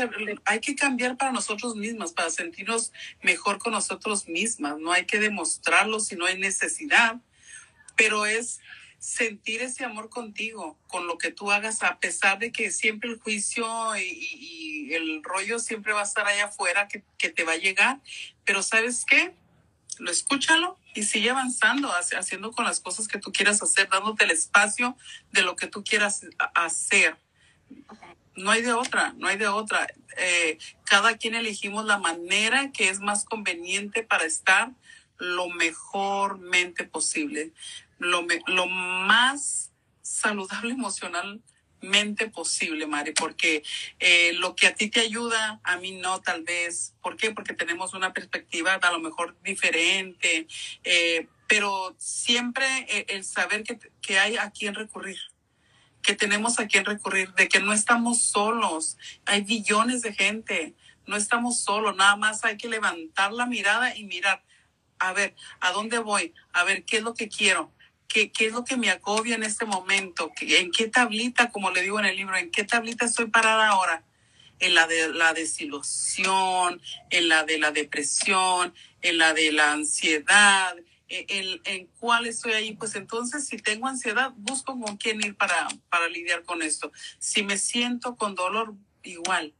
[0.47, 4.79] hay que cambiar para nosotros mismas, para sentirnos mejor con nosotros mismas.
[4.79, 7.17] No hay que demostrarlo si no hay necesidad,
[7.97, 8.61] pero es
[8.99, 13.21] sentir ese amor contigo, con lo que tú hagas, a pesar de que siempre el
[13.21, 13.67] juicio
[13.97, 17.53] y, y- y el rollo siempre va a estar allá afuera, que, que te va
[17.53, 18.01] a llegar.
[18.45, 19.35] Pero ¿sabes qué?
[19.99, 24.25] Lo escúchalo y sigue avanzando, hace- haciendo con las cosas que tú quieras hacer, dándote
[24.25, 24.97] el espacio
[25.33, 26.25] de lo que tú quieras
[26.55, 27.17] hacer.
[28.37, 29.87] No hay de otra, no hay de otra.
[30.19, 34.71] Eh, cada quien elegimos la manera que es más conveniente para estar
[35.19, 37.53] lo mejormente posible,
[37.99, 39.73] lo, me- lo más
[40.03, 40.73] saludable
[41.81, 43.63] emocionalmente posible, Mari, porque
[43.99, 46.95] eh, lo que a ti te ayuda, a mí no, tal vez.
[47.01, 47.31] ¿Por qué?
[47.31, 50.47] Porque tenemos una perspectiva a lo mejor diferente,
[50.85, 55.19] eh, pero siempre eh, el saber que, que hay a quién recurrir
[56.07, 61.17] que tenemos a quién recurrir, de que no estamos solos, hay billones de gente, no
[61.17, 64.45] estamos solos, nada más hay que levantar la mirada y mirar,
[65.01, 66.33] a ver, ¿a dónde voy?
[66.53, 67.73] A ver, ¿qué es lo que quiero?
[68.07, 70.31] ¿Qué, qué es lo que me agobia en este momento?
[70.37, 73.69] ¿Qué- ¿En qué tablita, como le digo en el libro, en qué tablita estoy parada
[73.69, 74.05] ahora?
[74.61, 76.81] En la de la desilusión,
[77.11, 80.77] en la de la depresión, en la de la ansiedad,
[81.09, 85.69] en, en- cuál estoy ahí, pues entonces si tengo ansiedad, busco con quién ir para,
[85.91, 86.93] para lidiar con esto.
[87.19, 89.55] Si me siento con dolor, igual.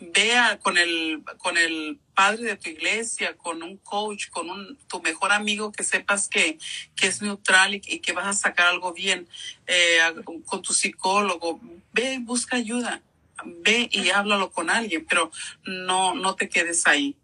[0.00, 5.00] Vea con el, con el padre de tu iglesia, con un coach, con un, tu
[5.00, 6.58] mejor amigo que sepas que,
[6.96, 9.28] que es neutral y, y que vas a sacar algo bien,
[9.68, 10.00] eh,
[10.44, 11.60] con tu psicólogo.
[11.92, 13.02] Ve y busca ayuda.
[13.44, 15.30] Ve y háblalo con alguien, pero
[15.64, 17.16] no, no te quedes ahí.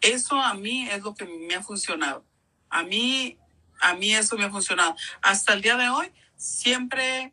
[0.00, 2.24] Eso a mí es lo que me ha funcionado.
[2.70, 3.38] A mí,
[3.80, 4.94] a mí eso me ha funcionado.
[5.22, 7.32] Hasta el día de hoy, siempre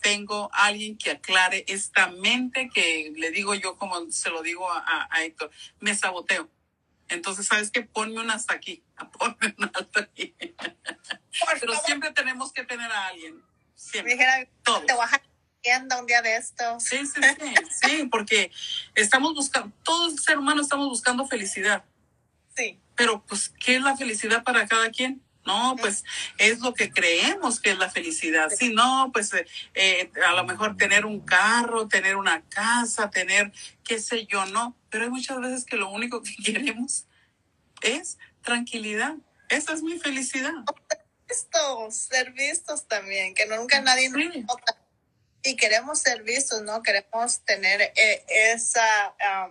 [0.00, 4.78] tengo alguien que aclare esta mente que le digo yo, como se lo digo a,
[4.78, 5.50] a- a Héctor,
[5.80, 6.50] me saboteo.
[7.08, 7.82] Entonces, ¿sabes qué?
[7.82, 8.82] Ponme un hasta aquí,
[9.18, 10.34] ponme un hasta aquí.
[11.60, 13.42] Pero siempre tenemos que tener a alguien.
[13.74, 14.12] Siempre.
[14.14, 14.86] dijera, Todos.
[14.86, 15.08] te voy a
[16.00, 16.82] un día de estos.
[16.84, 17.54] Sí, sí, sí,
[17.88, 18.50] sí, porque
[18.94, 21.84] estamos buscando, todo el ser humano estamos buscando felicidad.
[22.56, 22.78] Sí.
[22.96, 25.22] Pero, pues, ¿qué es la felicidad para cada quien?
[25.46, 26.04] No, pues
[26.38, 28.48] es lo que creemos que es la felicidad.
[28.48, 33.52] Si no, pues eh, eh, a lo mejor tener un carro, tener una casa, tener
[33.84, 34.74] qué sé yo, no.
[34.88, 37.04] Pero hay muchas veces que lo único que queremos
[37.82, 39.16] es tranquilidad.
[39.50, 40.54] Esa es mi felicidad.
[41.28, 44.40] Vistos, ser vistos también, que nunca nadie nos Sí.
[44.40, 44.76] nota.
[45.42, 46.82] Y queremos ser vistos, ¿no?
[46.82, 48.24] Queremos tener eh,
[48.54, 49.50] esa, ah,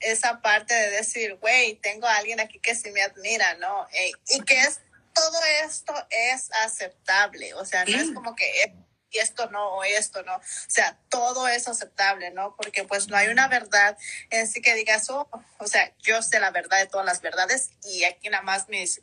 [0.00, 3.88] esa parte de decir, güey, tengo a alguien aquí que sí me admira, ¿no?
[3.92, 4.80] Eh, y que es,
[5.14, 8.14] todo esto es aceptable, o sea, no es Sí.
[8.14, 8.74] como que
[9.12, 12.54] y esto no, o esto no, o sea, todo es aceptable, ¿no?
[12.56, 13.98] Porque pues no hay una verdad
[14.30, 17.70] en sí que digas, oh, o sea, yo sé la verdad de todas las verdades
[17.84, 19.02] y aquí nada más mis,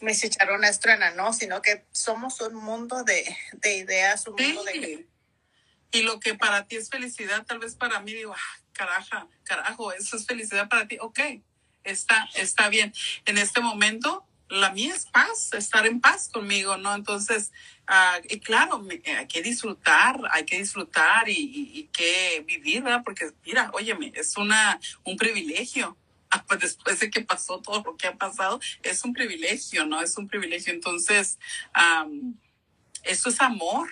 [0.00, 1.34] mis chicharrones truenan, ¿no?
[1.34, 5.06] Sino que somos un mundo de, de ideas, un mundo de...
[5.90, 9.92] Y lo que para ti es felicidad, tal vez para mí digo, ah, caraja, carajo,
[9.92, 10.98] eso es felicidad para ti.
[11.00, 11.20] Ok,
[11.84, 12.92] está, está bien.
[13.24, 16.94] En este momento, la mía es paz, estar en paz conmigo, ¿no?
[16.94, 17.52] Entonces,
[17.86, 18.86] ah, y claro,
[19.18, 23.02] hay que disfrutar, hay que disfrutar y, que vivir, ¿verdad?
[23.04, 25.96] Porque, mira, óyeme, es una, un privilegio.
[26.34, 30.00] Ah, pues después de que pasó todo lo que ha pasado, es un privilegio, ¿no?
[30.00, 30.72] Es un privilegio.
[30.72, 31.38] Entonces,
[31.74, 32.38] am,
[33.02, 33.90] eso es amor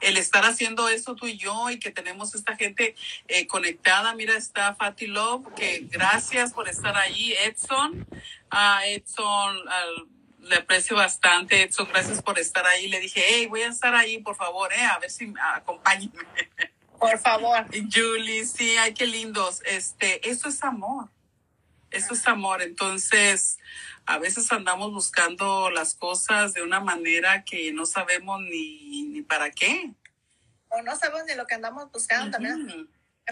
[0.00, 2.94] el estar haciendo eso tú y yo y que tenemos esta gente
[3.28, 4.14] eh, conectada.
[4.14, 7.32] Mira, está Fatty Love, que gracias por estar ahí.
[7.44, 8.06] Edson,
[8.50, 10.06] a Edson, al-
[10.42, 11.62] le aprecio bastante.
[11.62, 12.88] Edson, gracias por estar ahí.
[12.88, 16.12] Le dije, hey, voy a estar ahí, por favor, eh, a ver si me acompañen.
[16.98, 17.64] Por favor.
[17.90, 19.62] Julie, sí, ay, qué lindos.
[19.64, 21.08] Este, eso es amor.
[21.90, 22.60] Eso es amor.
[22.60, 23.58] Entonces,
[24.10, 29.52] a veces andamos buscando las cosas de una manera que no sabemos ni, ni para
[29.52, 29.92] qué.
[30.68, 32.90] O no sabemos ni lo que andamos buscando, también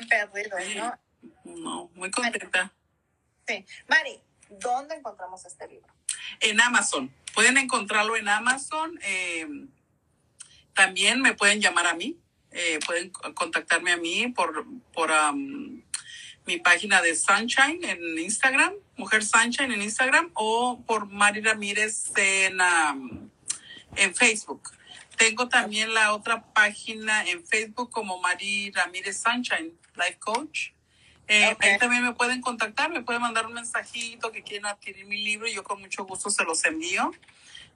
[0.09, 0.99] perdidos, ¿no?
[1.45, 2.73] No, muy contenta.
[3.47, 3.67] Sí.
[3.89, 4.21] Mari,
[4.51, 5.93] ¿dónde encontramos este libro?
[6.39, 7.13] En Amazon.
[7.35, 8.99] Pueden encontrarlo en Amazon.
[9.03, 9.49] eh,
[10.75, 12.17] también me pueden llamar a mí.
[12.53, 15.83] eh, pueden contactarme a mí por, por am,
[16.47, 22.61] mi página de Sunshine en Instagram, Mujer Sunshine en Instagram, o por Mari Ramírez en,
[22.61, 23.31] am,
[23.97, 24.71] en Facebook.
[25.17, 30.71] Tengo también la otra página en Facebook como Mari Ramírez Sunshine, Life Coach.
[31.27, 35.23] Eh, Ahí también me pueden contactar, me pueden mandar un mensajito que quieren adquirir mi
[35.23, 37.11] libro y yo con mucho gusto se los envío.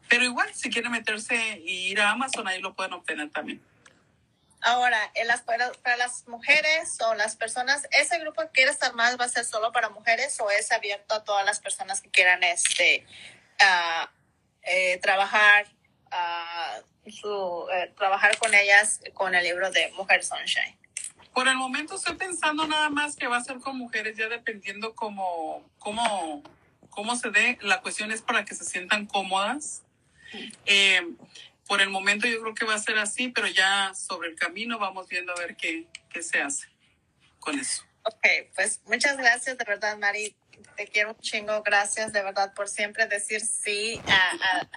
[0.08, 3.60] Pero igual, si quieren meterse y ir a Amazon, ahí lo pueden obtener también.
[4.62, 9.20] Ahora, en las, para, para, las mujeres o las personas, ¿ese grupo que quieres armar
[9.20, 12.44] va a ser solo para mujeres o es abierto a todas las personas que quieran
[12.44, 13.04] este,
[13.60, 14.06] uh,
[14.62, 15.66] eh, trabajar,
[16.12, 20.78] uh, su, eh, trabajar con ellas con el libro de Mujer Sunshine?
[21.34, 24.94] Por el momento estoy pensando nada más que va a ser con mujeres, ya dependiendo
[24.94, 26.42] cómo, cómo,
[26.88, 27.58] cómo se dé.
[27.62, 29.82] La cuestión es para que se sientan cómodas.
[30.66, 31.02] Eh,
[31.72, 34.78] por el momento yo creo que va a ser así, pero ya sobre el camino
[34.78, 36.68] vamos viendo a ver qué, qué se hace
[37.40, 37.82] con eso.
[38.02, 40.36] Ok, pues muchas gracias de verdad, Mari.
[40.76, 41.62] Te quiero un chingo.
[41.62, 44.68] Gracias de verdad por siempre decir sí a,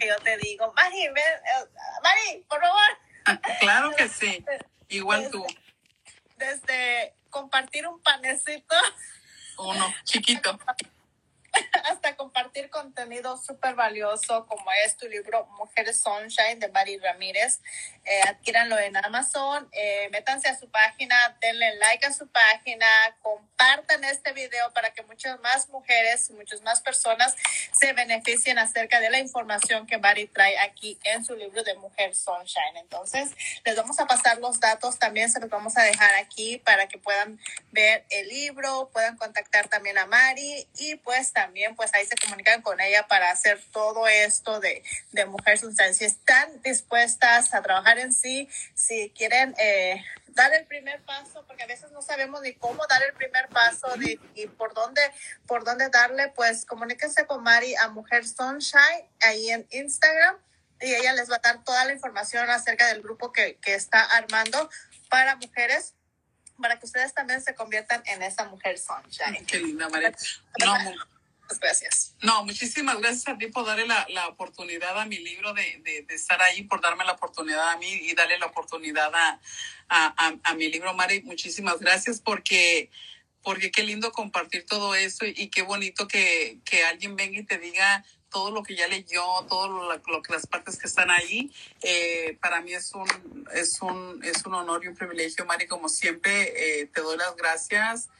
[0.00, 0.72] que yo te digo.
[0.74, 1.68] Mari, ven, eh,
[2.02, 3.58] Mari, por favor.
[3.60, 4.42] claro que sí.
[4.88, 5.46] Igual tú.
[6.38, 8.74] Desde compartir un panecito.
[9.58, 10.58] Uno, chiquito.
[11.90, 17.60] hasta compartir contenido súper valioso como es tu libro Mujeres Sunshine de Mari Ramírez.
[18.04, 22.86] Eh, adquíranlo en Amazon, eh, métanse a su página, denle like a su página,
[23.20, 27.36] compartan este video para que muchas más mujeres muchas más personas
[27.72, 32.14] se beneficien acerca de la información que Mari trae aquí en su libro de Mujer
[32.14, 32.76] Sunshine.
[32.76, 33.30] Entonces,
[33.64, 36.98] les vamos a pasar los datos, también se los vamos a dejar aquí para que
[36.98, 37.38] puedan
[37.72, 42.62] ver el libro, puedan contactar también a Mari y pues también pues ahí se comunican
[42.62, 44.82] con ella para hacer todo esto de,
[45.12, 45.56] de Mujer.
[45.56, 51.62] Si están dispuestas a trabajar en sí, si quieren eh, dar el primer paso, porque
[51.62, 55.00] a veces no sabemos ni cómo dar el primer paso ni, y por dónde,
[55.46, 60.38] por dónde darle, pues comuníquense con Mari a Mujer Sunshine ahí en Instagram
[60.80, 64.02] y ella les va a dar toda la información acerca del grupo que, que está
[64.16, 64.68] armando
[65.08, 65.94] para mujeres
[66.60, 69.46] para que ustedes también se conviertan en esa mujer sunshine.
[69.46, 70.12] Qué linda, María.
[70.58, 70.74] No,
[71.58, 72.14] gracias.
[72.22, 76.02] No, muchísimas gracias a ti por darle la, la oportunidad a mi libro de, de,
[76.02, 79.40] de, estar ahí, por darme la oportunidad a mí y darle la oportunidad a,
[79.88, 81.22] a, a, a mi libro, Mari.
[81.22, 82.90] Muchísimas gracias porque
[83.42, 87.56] porque qué lindo compartir todo eso y, qué bonito que, que, alguien venga y te
[87.56, 91.50] diga todo lo que ya leyó, todo lo, lo que las partes que están ahí.
[91.80, 95.88] Eh, para mí es un, es, un, es un honor y un privilegio, Mari, como
[95.88, 98.10] siempre, eh, te doy las gracias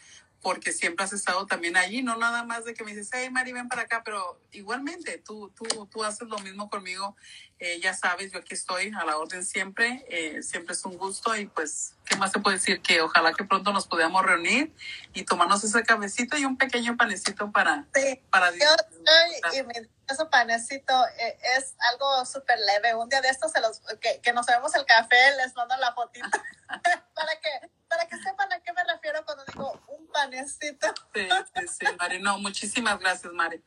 [0.40, 3.52] porque siempre has estado también allí, no nada más de que me dices, hey Mari,
[3.52, 7.16] ven para acá, pero igualmente tú, tú, tú haces lo mismo conmigo,
[7.60, 11.34] eh, ya sabes, yo aquí estoy a la orden siempre, eh, siempre es un gusto
[11.34, 12.80] y pues, ¿qué más se puede decir?
[12.80, 14.72] Que ojalá que pronto nos podamos reunir
[15.12, 17.84] y tomarnos ese cabecito y un pequeño panecito para...
[17.94, 19.74] Sí, para yo, yo, y mi,
[20.08, 24.32] ese panecito eh, es algo súper leve, un día de estos se los, que, que
[24.32, 26.28] nos vemos el café, les mando la fotito
[26.68, 30.88] para que para que sepan a qué me refiero cuando digo un panecito.
[31.14, 32.20] Sí, sí, sí, Mari.
[32.20, 33.64] No, muchísimas gracias, Mari.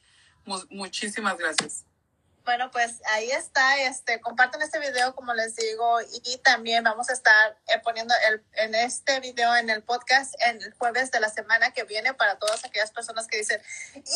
[0.70, 1.86] Muchísimas gracias.
[2.44, 7.14] Bueno, pues ahí está, este, compartan este video como les digo y también vamos a
[7.14, 11.30] estar eh, poniendo el, en este video en el podcast en el jueves de la
[11.30, 13.62] semana que viene para todas aquellas personas que dicen,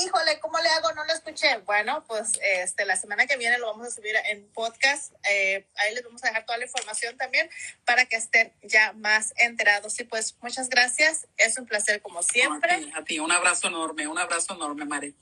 [0.03, 0.91] híjole, ¿cómo le hago?
[0.93, 1.57] No lo escuché.
[1.65, 5.13] Bueno, pues este, la semana que viene lo vamos a subir en podcast.
[5.29, 7.49] Eh, ahí les vamos a dejar toda la información también
[7.85, 9.99] para que estén ya más enterados.
[9.99, 11.27] Y pues muchas gracias.
[11.37, 12.91] Es un placer como siempre.
[12.95, 15.15] a, ti, un abrazo enorme, un abrazo enorme, Mari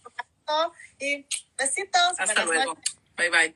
[1.00, 1.26] y
[1.58, 2.20] besitos.
[2.20, 2.78] Hasta luego.
[3.18, 3.56] Bye bye.